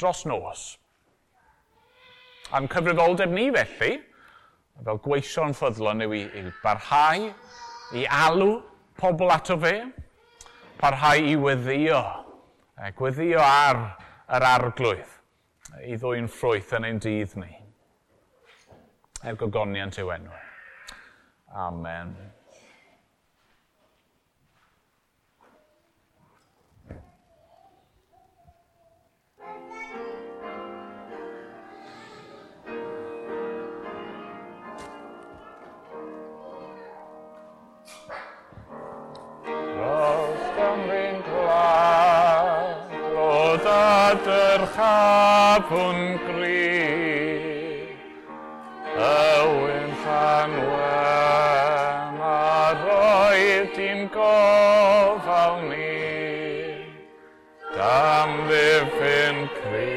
dros 0.00 0.24
nos. 0.28 0.64
A'n 2.54 2.68
cyfrifoldeb 2.70 3.32
ni 3.34 3.48
felly, 3.54 3.98
fel 4.84 5.00
gweision 5.04 5.54
ffyddlon 5.56 6.04
yw 6.06 6.14
i, 6.16 6.22
i 6.40 6.44
barhau, 6.62 7.28
i 7.94 8.04
alw 8.10 8.56
pobl 9.00 9.32
ato 9.34 9.56
fe, 9.60 9.74
parhau 10.80 11.28
i 11.32 11.36
weddio, 11.40 12.00
gweddio 12.98 13.42
ar 13.42 13.82
yr 14.34 14.48
arglwydd 14.48 15.20
i 15.84 15.98
ddwy'n 15.98 16.30
ffrwyth 16.30 16.72
yn 16.78 16.88
ein 16.88 17.00
dydd 17.02 17.36
ni. 17.40 17.50
Er 19.24 19.38
gogoniant 19.40 19.98
yw 20.00 20.12
enw. 20.14 20.40
Amen. 21.64 22.14
hapwn 45.54 45.98
gri 46.26 46.62
Y 48.94 49.42
wyn 49.50 49.92
llan 50.02 50.54
wen 50.70 52.16
a 52.28 52.72
roedd 52.80 53.70
dim 53.76 54.00
gofal 54.16 55.54
ni. 55.68 55.94
Dam 57.76 58.34
ddiffyn 58.48 59.38
cri 59.60 59.94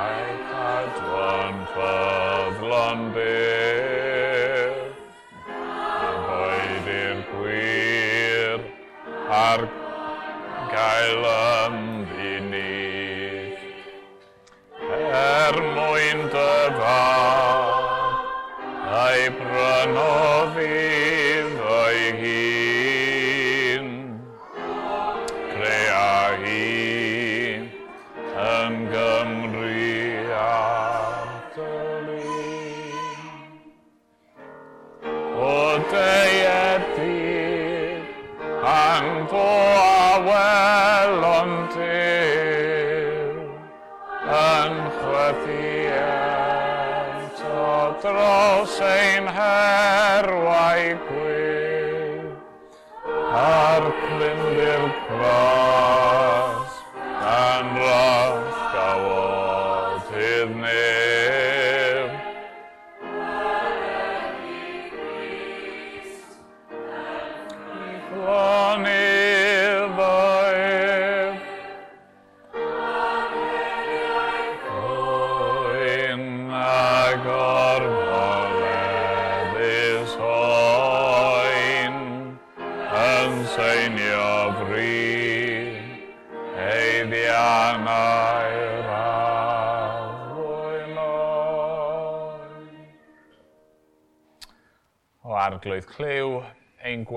a'i 0.00 0.34
cadwan 0.48 1.62
ffyddlon 1.74 3.06
byr. 3.18 4.76
A 6.08 6.12
boed 6.28 6.92
i'r 6.98 7.24
gwir 7.32 8.68
ar 9.44 9.68
gael 10.72 11.28
y 11.34 11.43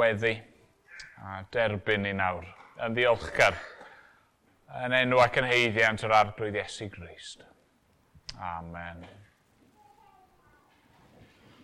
weddi 0.08 0.34
a 1.24 1.42
derbyn 1.54 2.06
ni 2.06 2.14
nawr. 2.16 2.46
Yn 2.86 2.96
ddiolchgar 2.96 3.58
yn 4.86 4.96
enw 4.98 5.22
ac 5.24 5.40
yn 5.42 5.50
heiddiant 5.50 6.04
yr 6.06 6.16
arglwydd 6.22 6.60
Iesu 6.62 6.90
Grist. 6.94 7.46
Amen. 8.38 9.06